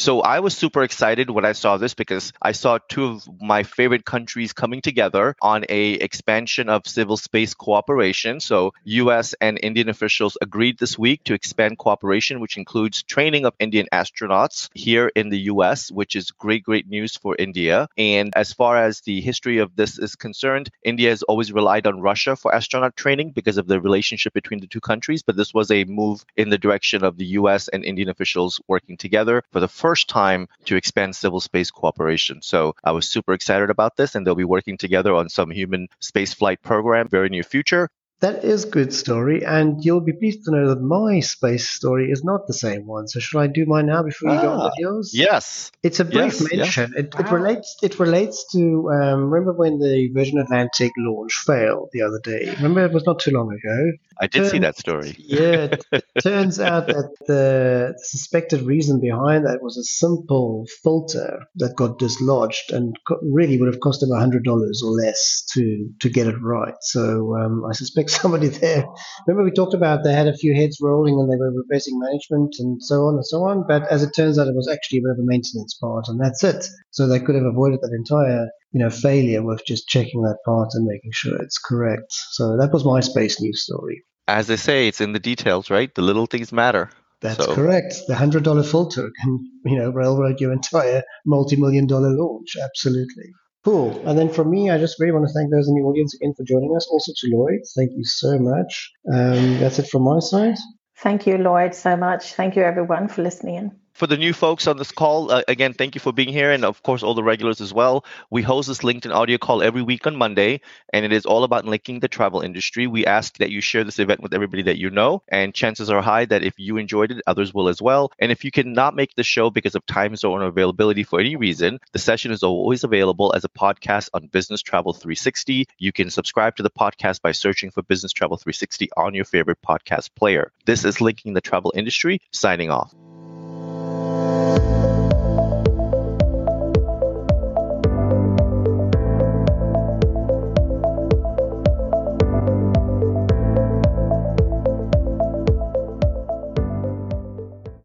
So 0.00 0.22
I 0.22 0.40
was 0.40 0.56
super 0.56 0.82
excited 0.82 1.28
when 1.28 1.44
I 1.44 1.52
saw 1.52 1.76
this 1.76 1.92
because 1.92 2.32
I 2.40 2.52
saw 2.52 2.78
two 2.78 3.04
of 3.04 3.28
my 3.38 3.64
favorite 3.64 4.06
countries 4.06 4.54
coming 4.54 4.80
together 4.80 5.36
on 5.42 5.66
a 5.68 5.92
expansion 5.92 6.70
of 6.70 6.86
civil 6.86 7.18
space 7.18 7.52
cooperation. 7.52 8.40
So 8.40 8.72
US 8.84 9.34
and 9.42 9.60
Indian 9.62 9.90
officials 9.90 10.38
agreed 10.40 10.78
this 10.78 10.98
week 10.98 11.24
to 11.24 11.34
expand 11.34 11.76
cooperation, 11.76 12.40
which 12.40 12.56
includes 12.56 13.02
training 13.02 13.44
of 13.44 13.52
Indian 13.58 13.88
astronauts 13.92 14.70
here 14.72 15.12
in 15.14 15.28
the 15.28 15.40
US, 15.52 15.92
which 15.92 16.16
is 16.16 16.30
great, 16.30 16.62
great 16.62 16.88
news 16.88 17.18
for 17.18 17.36
India. 17.38 17.86
And 17.98 18.32
as 18.34 18.54
far 18.54 18.78
as 18.78 19.02
the 19.02 19.20
history 19.20 19.58
of 19.58 19.76
this 19.76 19.98
is 19.98 20.16
concerned, 20.16 20.70
India 20.82 21.10
has 21.10 21.24
always 21.24 21.52
relied 21.52 21.86
on 21.86 22.00
Russia 22.00 22.36
for 22.36 22.54
astronaut 22.54 22.96
training 22.96 23.32
because 23.32 23.58
of 23.58 23.66
the 23.66 23.78
relationship 23.78 24.32
between 24.32 24.60
the 24.60 24.66
two 24.66 24.80
countries. 24.80 25.22
But 25.22 25.36
this 25.36 25.52
was 25.52 25.70
a 25.70 25.84
move 25.84 26.24
in 26.38 26.48
the 26.48 26.56
direction 26.56 27.04
of 27.04 27.18
the 27.18 27.26
US 27.40 27.68
and 27.68 27.84
Indian 27.84 28.08
officials 28.08 28.62
working 28.66 28.96
together 28.96 29.42
for 29.52 29.60
the 29.60 29.68
first 29.68 29.89
first 29.90 30.08
time 30.08 30.46
to 30.66 30.76
expand 30.76 31.16
civil 31.16 31.40
space 31.40 31.72
cooperation. 31.72 32.40
So 32.42 32.76
I 32.84 32.92
was 32.92 33.08
super 33.08 33.32
excited 33.32 33.70
about 33.70 33.96
this, 33.96 34.14
and 34.14 34.24
they'll 34.24 34.36
be 34.36 34.44
working 34.44 34.78
together 34.78 35.12
on 35.12 35.28
some 35.28 35.50
human 35.50 35.88
spaceflight 36.00 36.62
program 36.62 37.08
very 37.08 37.28
near 37.28 37.42
future. 37.42 37.90
That 38.20 38.44
is 38.44 38.66
good 38.66 38.92
story, 38.92 39.44
and 39.46 39.82
you'll 39.82 40.02
be 40.02 40.12
pleased 40.12 40.44
to 40.44 40.50
know 40.50 40.68
that 40.68 40.82
my 40.82 41.20
space 41.20 41.70
story 41.70 42.10
is 42.10 42.22
not 42.22 42.46
the 42.46 42.52
same 42.52 42.86
one. 42.86 43.08
So 43.08 43.18
should 43.18 43.38
I 43.38 43.46
do 43.46 43.64
mine 43.64 43.86
now 43.86 44.02
before 44.02 44.30
you 44.30 44.38
ah, 44.38 44.42
go 44.42 44.50
on 44.50 44.64
with 44.64 44.74
yours? 44.76 45.12
Yes. 45.14 45.72
It's 45.82 46.00
a 46.00 46.04
brief 46.04 46.38
yes, 46.38 46.52
mention. 46.52 46.92
Yes. 46.94 47.04
It, 47.04 47.14
it 47.18 47.30
relates. 47.30 47.76
It 47.82 47.98
relates 47.98 48.44
to. 48.52 48.90
Um, 48.90 49.30
remember 49.30 49.54
when 49.54 49.78
the 49.78 50.10
Virgin 50.12 50.38
Atlantic 50.38 50.92
launch 50.98 51.32
failed 51.46 51.88
the 51.92 52.02
other 52.02 52.20
day? 52.22 52.54
Remember 52.56 52.84
it 52.84 52.92
was 52.92 53.06
not 53.06 53.20
too 53.20 53.30
long 53.30 53.50
ago. 53.52 53.92
I 54.20 54.26
did 54.26 54.40
Turn, 54.40 54.50
see 54.50 54.58
that 54.58 54.76
story. 54.76 55.14
yeah. 55.18 55.76
It 55.90 56.04
turns 56.22 56.60
out 56.60 56.88
that 56.88 57.10
the 57.26 57.94
suspected 58.02 58.60
reason 58.62 59.00
behind 59.00 59.46
that 59.46 59.62
was 59.62 59.78
a 59.78 59.84
simple 59.84 60.66
filter 60.82 61.40
that 61.54 61.74
got 61.74 61.98
dislodged 61.98 62.70
and 62.70 62.94
really 63.22 63.58
would 63.58 63.72
have 63.72 63.80
cost 63.80 64.00
them 64.00 64.10
hundred 64.10 64.44
dollars 64.44 64.82
or 64.84 64.90
less 64.90 65.42
to 65.54 65.88
to 66.00 66.10
get 66.10 66.26
it 66.26 66.36
right. 66.42 66.74
So 66.82 67.34
um, 67.38 67.64
I 67.64 67.72
suspect 67.72 68.09
somebody 68.20 68.48
there. 68.48 68.84
Remember, 69.26 69.44
we 69.44 69.52
talked 69.52 69.74
about 69.74 70.04
they 70.04 70.12
had 70.12 70.28
a 70.28 70.36
few 70.36 70.54
heads 70.54 70.78
rolling 70.80 71.14
and 71.18 71.30
they 71.30 71.36
were 71.36 71.52
replacing 71.52 71.98
management 71.98 72.54
and 72.58 72.82
so 72.82 73.06
on 73.06 73.14
and 73.14 73.26
so 73.26 73.44
on. 73.44 73.64
But 73.66 73.90
as 73.90 74.02
it 74.02 74.12
turns 74.14 74.38
out, 74.38 74.48
it 74.48 74.54
was 74.54 74.68
actually 74.68 74.98
a 74.98 75.02
bit 75.02 75.12
of 75.12 75.18
a 75.18 75.26
maintenance 75.26 75.74
part, 75.74 76.06
and 76.08 76.20
that's 76.20 76.44
it. 76.44 76.66
So 76.90 77.06
they 77.06 77.20
could 77.20 77.34
have 77.34 77.44
avoided 77.44 77.80
that 77.82 77.96
entire 77.96 78.48
you 78.72 78.80
know 78.80 78.90
failure 78.90 79.42
with 79.42 79.64
just 79.66 79.88
checking 79.88 80.22
that 80.22 80.38
part 80.44 80.70
and 80.74 80.86
making 80.86 81.12
sure 81.12 81.36
it's 81.40 81.58
correct. 81.58 82.12
So 82.32 82.56
that 82.56 82.72
was 82.72 82.84
my 82.84 83.00
space 83.00 83.40
news 83.40 83.62
story. 83.62 84.04
As 84.28 84.46
they 84.46 84.56
say, 84.56 84.86
it's 84.86 85.00
in 85.00 85.12
the 85.12 85.18
details, 85.18 85.70
right? 85.70 85.92
The 85.94 86.02
little 86.02 86.26
things 86.26 86.52
matter. 86.52 86.90
That's 87.20 87.44
so. 87.44 87.54
correct. 87.54 87.94
The 88.08 88.14
hundred 88.14 88.44
dollar 88.44 88.62
filter 88.62 89.10
can, 89.20 89.38
you 89.64 89.76
know, 89.76 89.90
railroad 89.90 90.40
your 90.40 90.52
entire 90.52 91.02
multi 91.26 91.56
million 91.56 91.86
dollar 91.86 92.10
launch. 92.10 92.56
Absolutely. 92.62 93.32
Cool. 93.64 94.00
And 94.08 94.18
then 94.18 94.30
for 94.30 94.44
me, 94.44 94.70
I 94.70 94.78
just 94.78 94.98
really 94.98 95.12
want 95.12 95.26
to 95.28 95.32
thank 95.34 95.50
those 95.50 95.68
in 95.68 95.74
the 95.74 95.82
audience 95.82 96.14
again 96.14 96.32
for 96.34 96.44
joining 96.44 96.74
us. 96.74 96.88
Also 96.90 97.12
to 97.14 97.36
Lloyd, 97.36 97.60
thank 97.76 97.90
you 97.92 98.04
so 98.04 98.38
much. 98.38 98.90
Um, 99.12 99.58
that's 99.58 99.78
it 99.78 99.88
from 99.88 100.02
my 100.02 100.18
side. 100.18 100.56
Thank 100.96 101.26
you, 101.26 101.36
Lloyd, 101.36 101.74
so 101.74 101.96
much. 101.96 102.34
Thank 102.34 102.56
you, 102.56 102.62
everyone, 102.62 103.08
for 103.08 103.22
listening 103.22 103.56
in 103.56 103.72
for 104.00 104.06
the 104.06 104.16
new 104.16 104.32
folks 104.32 104.66
on 104.66 104.78
this 104.78 104.92
call, 104.92 105.30
uh, 105.30 105.42
again, 105.46 105.74
thank 105.74 105.94
you 105.94 106.00
for 106.00 106.10
being 106.10 106.30
here, 106.30 106.50
and 106.52 106.64
of 106.64 106.82
course, 106.82 107.02
all 107.02 107.12
the 107.12 107.22
regulars 107.22 107.60
as 107.60 107.70
well. 107.70 108.06
We 108.30 108.40
host 108.40 108.66
this 108.66 108.78
LinkedIn 108.78 109.14
audio 109.14 109.36
call 109.36 109.62
every 109.62 109.82
week 109.82 110.06
on 110.06 110.16
Monday, 110.16 110.62
and 110.94 111.04
it 111.04 111.12
is 111.12 111.26
all 111.26 111.44
about 111.44 111.66
linking 111.66 112.00
the 112.00 112.08
travel 112.08 112.40
industry. 112.40 112.86
We 112.86 113.04
ask 113.04 113.36
that 113.36 113.50
you 113.50 113.60
share 113.60 113.84
this 113.84 113.98
event 113.98 114.22
with 114.22 114.32
everybody 114.32 114.62
that 114.62 114.78
you 114.78 114.88
know, 114.88 115.22
and 115.28 115.52
chances 115.52 115.90
are 115.90 116.00
high 116.00 116.24
that 116.24 116.42
if 116.42 116.54
you 116.56 116.78
enjoyed 116.78 117.10
it, 117.10 117.22
others 117.26 117.52
will 117.52 117.68
as 117.68 117.82
well. 117.82 118.10
And 118.18 118.32
if 118.32 118.42
you 118.42 118.50
cannot 118.50 118.96
make 118.96 119.14
the 119.16 119.22
show 119.22 119.50
because 119.50 119.74
of 119.74 119.84
time 119.84 120.16
zone 120.16 120.40
availability 120.40 121.02
for 121.02 121.20
any 121.20 121.36
reason, 121.36 121.78
the 121.92 121.98
session 121.98 122.32
is 122.32 122.42
always 122.42 122.84
available 122.84 123.34
as 123.36 123.44
a 123.44 123.50
podcast 123.50 124.08
on 124.14 124.28
Business 124.28 124.62
Travel 124.62 124.94
360. 124.94 125.66
You 125.76 125.92
can 125.92 126.08
subscribe 126.08 126.56
to 126.56 126.62
the 126.62 126.70
podcast 126.70 127.20
by 127.20 127.32
searching 127.32 127.70
for 127.70 127.82
Business 127.82 128.12
Travel 128.12 128.38
360 128.38 128.88
on 128.96 129.12
your 129.12 129.26
favorite 129.26 129.58
podcast 129.60 130.14
player. 130.14 130.52
This 130.64 130.86
is 130.86 131.02
Linking 131.02 131.34
the 131.34 131.42
Travel 131.42 131.74
Industry, 131.76 132.22
signing 132.30 132.70
off. 132.70 132.94